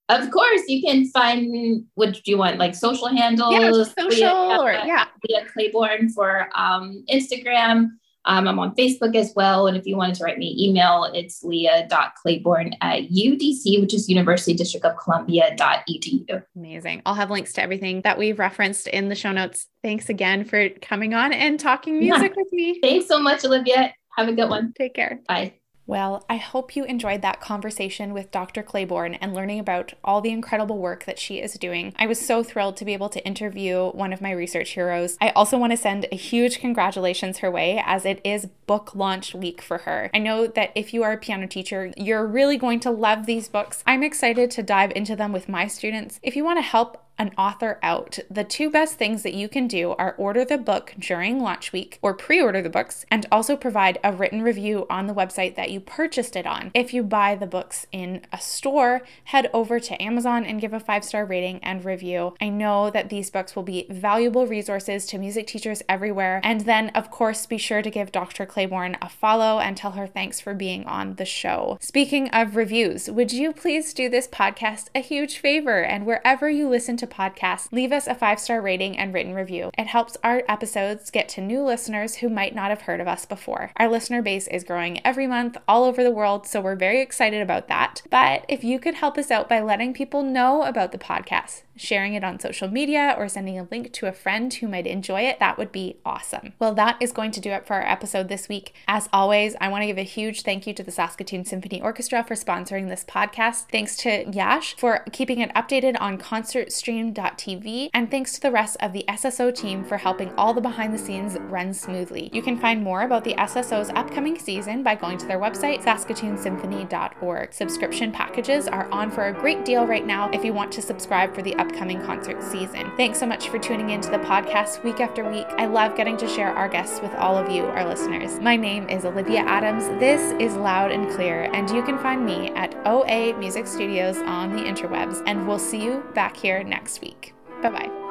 Of 0.07 0.29
course, 0.29 0.61
you 0.67 0.83
can 0.83 1.07
find 1.07 1.85
what 1.95 2.13
do 2.13 2.21
you 2.25 2.37
want, 2.37 2.59
like 2.59 2.75
social 2.75 3.07
handles? 3.07 3.53
Yeah, 3.53 3.71
social 4.03 4.49
Leah, 4.49 4.61
or 4.61 4.71
yeah, 4.71 5.05
Leah 5.27 5.45
Claiborne 5.51 6.09
for 6.09 6.47
um, 6.53 7.03
Instagram. 7.11 7.89
Um, 8.25 8.47
I'm 8.47 8.59
on 8.59 8.75
Facebook 8.75 9.15
as 9.15 9.33
well. 9.35 9.67
And 9.67 9.77
if 9.77 9.85
you 9.85 9.95
wanted 9.95 10.15
to 10.15 10.23
write 10.23 10.37
me 10.37 10.55
email, 10.59 11.09
it's 11.13 11.43
leah.claiborne 11.43 12.73
at 12.81 13.03
UDC, 13.09 13.79
which 13.81 13.93
is 13.93 14.09
University 14.09 14.53
District 14.53 14.85
of 14.85 14.97
Columbia.edu. 14.97 16.43
Amazing. 16.55 17.01
I'll 17.05 17.15
have 17.15 17.31
links 17.31 17.53
to 17.53 17.61
everything 17.61 18.01
that 18.01 18.17
we've 18.17 18.39
referenced 18.39 18.87
in 18.87 19.09
the 19.09 19.15
show 19.15 19.31
notes. 19.31 19.67
Thanks 19.83 20.09
again 20.09 20.45
for 20.45 20.69
coming 20.69 21.13
on 21.13 21.33
and 21.33 21.59
talking 21.59 21.99
music 21.99 22.33
yeah. 22.35 22.43
with 22.43 22.53
me. 22.53 22.79
Thanks 22.81 23.07
so 23.07 23.19
much, 23.19 23.45
Olivia. 23.45 23.93
Have 24.17 24.27
a 24.27 24.33
good 24.33 24.49
one. 24.49 24.73
Take 24.77 24.93
care. 24.93 25.19
Bye. 25.27 25.53
Well, 25.87 26.25
I 26.27 26.37
hope 26.37 26.75
you 26.75 26.83
enjoyed 26.83 27.21
that 27.21 27.41
conversation 27.41 28.13
with 28.13 28.31
Dr. 28.31 28.63
Claiborne 28.63 29.13
and 29.15 29.35
learning 29.35 29.59
about 29.59 29.93
all 30.03 30.19
the 30.19 30.31
incredible 30.31 30.79
work 30.79 31.05
that 31.05 31.19
she 31.19 31.39
is 31.39 31.53
doing. 31.53 31.93
I 31.97 32.07
was 32.07 32.19
so 32.19 32.43
thrilled 32.43 32.75
to 32.77 32.85
be 32.85 32.93
able 32.93 33.09
to 33.09 33.23
interview 33.23 33.91
one 33.91 34.11
of 34.11 34.21
my 34.21 34.31
research 34.31 34.71
heroes. 34.71 35.15
I 35.21 35.29
also 35.29 35.59
want 35.59 35.73
to 35.73 35.77
send 35.77 36.07
a 36.11 36.15
huge 36.15 36.59
congratulations 36.59 37.39
her 37.39 37.51
way 37.51 37.81
as 37.85 38.03
it 38.03 38.19
is 38.23 38.47
book 38.65 38.95
launch 38.95 39.35
week 39.35 39.61
for 39.61 39.79
her. 39.79 40.09
I 40.11 40.17
know 40.17 40.47
that 40.47 40.71
if 40.73 40.91
you 40.91 41.03
are 41.03 41.11
a 41.11 41.17
piano 41.17 41.47
teacher, 41.47 41.93
you're 41.95 42.25
really 42.25 42.57
going 42.57 42.79
to 42.81 42.91
love 42.91 43.27
these 43.27 43.47
books. 43.47 43.83
I'm 43.85 44.01
excited 44.01 44.49
to 44.51 44.63
dive 44.63 44.91
into 44.95 45.15
them 45.15 45.31
with 45.31 45.47
my 45.47 45.67
students. 45.67 46.19
If 46.23 46.35
you 46.35 46.43
want 46.43 46.57
to 46.57 46.63
help 46.63 47.04
an 47.17 47.31
author 47.37 47.79
out, 47.81 48.19
the 48.29 48.43
two 48.43 48.69
best 48.69 48.95
things 48.95 49.23
that 49.23 49.33
you 49.33 49.47
can 49.47 49.67
do 49.67 49.91
are 49.91 50.15
order 50.17 50.43
the 50.43 50.57
book 50.57 50.93
during 50.99 51.39
launch 51.39 51.71
week 51.71 51.99
or 52.01 52.13
pre 52.13 52.41
order 52.41 52.61
the 52.61 52.69
books 52.69 53.05
and 53.09 53.25
also 53.31 53.55
provide 53.55 53.97
a 54.03 54.11
written 54.11 54.41
review 54.41 54.85
on 54.89 55.07
the 55.07 55.13
website 55.13 55.55
that 55.55 55.71
you 55.71 55.79
purchased 55.79 56.35
it 56.35 56.45
on. 56.45 56.71
If 56.73 56.93
you 56.93 57.03
buy 57.03 57.35
the 57.35 57.47
books 57.47 57.87
in 57.91 58.21
a 58.33 58.39
store, 58.39 59.01
head 59.25 59.49
over 59.53 59.79
to 59.79 60.01
Amazon 60.01 60.45
and 60.45 60.59
give 60.59 60.73
a 60.73 60.79
five 60.79 61.05
star 61.05 61.25
rating 61.25 61.59
and 61.63 61.85
review. 61.85 62.35
I 62.41 62.49
know 62.49 62.89
that 62.89 63.09
these 63.09 63.29
books 63.29 63.55
will 63.55 63.63
be 63.63 63.87
valuable 63.89 64.47
resources 64.47 65.05
to 65.07 65.17
music 65.17 65.47
teachers 65.47 65.81
everywhere. 65.87 66.41
And 66.43 66.61
then, 66.61 66.89
of 66.89 67.11
course, 67.11 67.45
be 67.45 67.57
sure 67.57 67.81
to 67.81 67.89
give 67.89 68.11
Dr. 68.11 68.45
Claiborne 68.45 68.97
a 69.01 69.09
follow 69.09 69.59
and 69.59 69.77
tell 69.77 69.91
her 69.91 70.07
thanks 70.07 70.39
for 70.39 70.53
being 70.53 70.85
on 70.85 71.15
the 71.15 71.25
show. 71.25 71.77
Speaking 71.81 72.29
of 72.29 72.55
reviews, 72.55 73.09
would 73.09 73.31
you 73.31 73.53
please 73.53 73.93
do 73.93 74.09
this 74.09 74.27
podcast 74.27 74.87
a 74.93 74.99
huge 74.99 75.37
favor 75.37 75.81
and 75.81 76.05
wherever 76.05 76.49
you 76.49 76.67
listen 76.67 76.97
to 76.97 77.04
to 77.05 77.15
podcasts, 77.15 77.71
leave 77.71 77.91
us 77.91 78.07
a 78.07 78.15
five 78.15 78.39
star 78.39 78.61
rating 78.61 78.97
and 78.97 79.13
written 79.13 79.33
review. 79.33 79.71
It 79.77 79.87
helps 79.87 80.17
our 80.23 80.43
episodes 80.47 81.09
get 81.11 81.29
to 81.29 81.41
new 81.41 81.63
listeners 81.63 82.15
who 82.15 82.29
might 82.29 82.55
not 82.55 82.69
have 82.69 82.81
heard 82.81 82.99
of 82.99 83.07
us 83.07 83.25
before. 83.25 83.71
Our 83.77 83.89
listener 83.89 84.21
base 84.21 84.47
is 84.47 84.63
growing 84.63 85.05
every 85.05 85.27
month 85.27 85.57
all 85.67 85.83
over 85.83 86.03
the 86.03 86.11
world, 86.11 86.47
so 86.47 86.61
we're 86.61 86.75
very 86.75 87.01
excited 87.01 87.41
about 87.41 87.67
that. 87.67 88.01
But 88.09 88.45
if 88.47 88.63
you 88.63 88.79
could 88.79 88.95
help 88.95 89.17
us 89.17 89.31
out 89.31 89.49
by 89.49 89.61
letting 89.61 89.93
people 89.93 90.23
know 90.23 90.63
about 90.63 90.91
the 90.91 90.97
podcast, 90.97 91.61
sharing 91.75 92.13
it 92.13 92.23
on 92.23 92.39
social 92.39 92.67
media, 92.67 93.15
or 93.17 93.27
sending 93.27 93.59
a 93.59 93.67
link 93.69 93.91
to 93.93 94.07
a 94.07 94.11
friend 94.11 94.53
who 94.53 94.67
might 94.67 94.87
enjoy 94.87 95.21
it, 95.21 95.39
that 95.39 95.57
would 95.57 95.71
be 95.71 95.97
awesome. 96.05 96.53
Well, 96.59 96.73
that 96.75 96.97
is 96.99 97.11
going 97.11 97.31
to 97.31 97.41
do 97.41 97.51
it 97.51 97.65
for 97.65 97.73
our 97.73 97.85
episode 97.85 98.27
this 98.27 98.47
week. 98.47 98.73
As 98.87 99.09
always, 99.11 99.55
I 99.59 99.67
want 99.67 99.83
to 99.83 99.87
give 99.87 99.97
a 99.97 100.03
huge 100.03 100.41
thank 100.43 100.67
you 100.67 100.73
to 100.73 100.83
the 100.83 100.91
Saskatoon 100.91 101.45
Symphony 101.45 101.81
Orchestra 101.81 102.23
for 102.23 102.35
sponsoring 102.35 102.89
this 102.89 103.03
podcast. 103.03 103.69
Thanks 103.71 103.95
to 103.97 104.29
Yash 104.31 104.75
for 104.77 105.03
keeping 105.11 105.39
it 105.39 105.53
updated 105.53 105.95
on 105.99 106.17
concertstream.tv, 106.17 107.89
and 107.93 108.11
thanks 108.11 108.33
to 108.33 108.41
the 108.41 108.51
rest 108.51 108.77
of 108.79 108.93
the 108.93 109.05
SSO 109.07 109.53
team 109.53 109.83
for 109.83 109.97
helping 109.97 110.33
all 110.35 110.53
the 110.53 110.61
behind 110.61 110.93
the 110.93 110.97
scenes 110.97 111.37
run 111.39 111.73
smoothly. 111.73 112.29
You 112.33 112.41
can 112.41 112.59
find 112.59 112.83
more 112.83 113.01
about 113.03 113.23
the 113.23 113.35
SSO's 113.35 113.89
upcoming 113.91 114.39
season 114.39 114.83
by 114.83 114.95
going 114.95 115.17
to 115.17 115.25
their 115.25 115.39
website, 115.39 115.83
saskatoonsymphony.org. 115.83 117.53
Subscription 117.53 118.11
packages 118.11 118.67
are 118.67 118.89
on 118.91 119.11
for 119.11 119.27
a 119.27 119.33
great 119.33 119.65
deal 119.65 119.85
right 119.85 120.05
now 120.05 120.29
if 120.31 120.43
you 120.43 120.53
want 120.53 120.71
to 120.73 120.81
subscribe 120.81 121.33
for 121.33 121.41
the 121.41 121.55
upcoming 121.65 122.01
concert 122.01 122.41
season. 122.43 122.91
Thanks 122.97 123.19
so 123.19 123.25
much 123.25 123.49
for 123.49 123.59
tuning 123.59 123.89
into 123.89 124.09
the 124.09 124.17
podcast 124.19 124.83
week 124.83 124.99
after 124.99 125.29
week. 125.29 125.47
I 125.57 125.65
love 125.65 125.95
getting 125.95 126.17
to 126.17 126.27
share 126.27 126.53
our 126.53 126.69
guests 126.69 127.01
with 127.01 127.13
all 127.15 127.37
of 127.37 127.49
you, 127.49 127.65
our 127.65 127.87
listeners. 127.87 128.39
My 128.39 128.55
name 128.55 128.87
is 128.89 129.05
Olivia 129.05 129.41
Adams. 129.41 129.87
This 129.99 130.33
is 130.39 130.55
Loud 130.55 130.91
and 130.91 131.09
Clear, 131.11 131.49
and 131.53 131.69
you 131.69 131.83
can 131.83 131.97
find 131.97 132.25
me 132.25 132.49
at 132.51 132.75
OA 132.85 133.37
Music 133.37 133.67
Studios 133.67 134.17
on 134.19 134.55
the 134.55 134.63
interwebs, 134.63 135.21
and 135.25 135.47
we'll 135.47 135.59
see 135.59 135.83
you 135.83 136.03
back 136.13 136.37
here 136.37 136.63
next 136.63 137.01
week. 137.01 137.33
Bye 137.61 137.69
bye. 137.69 138.04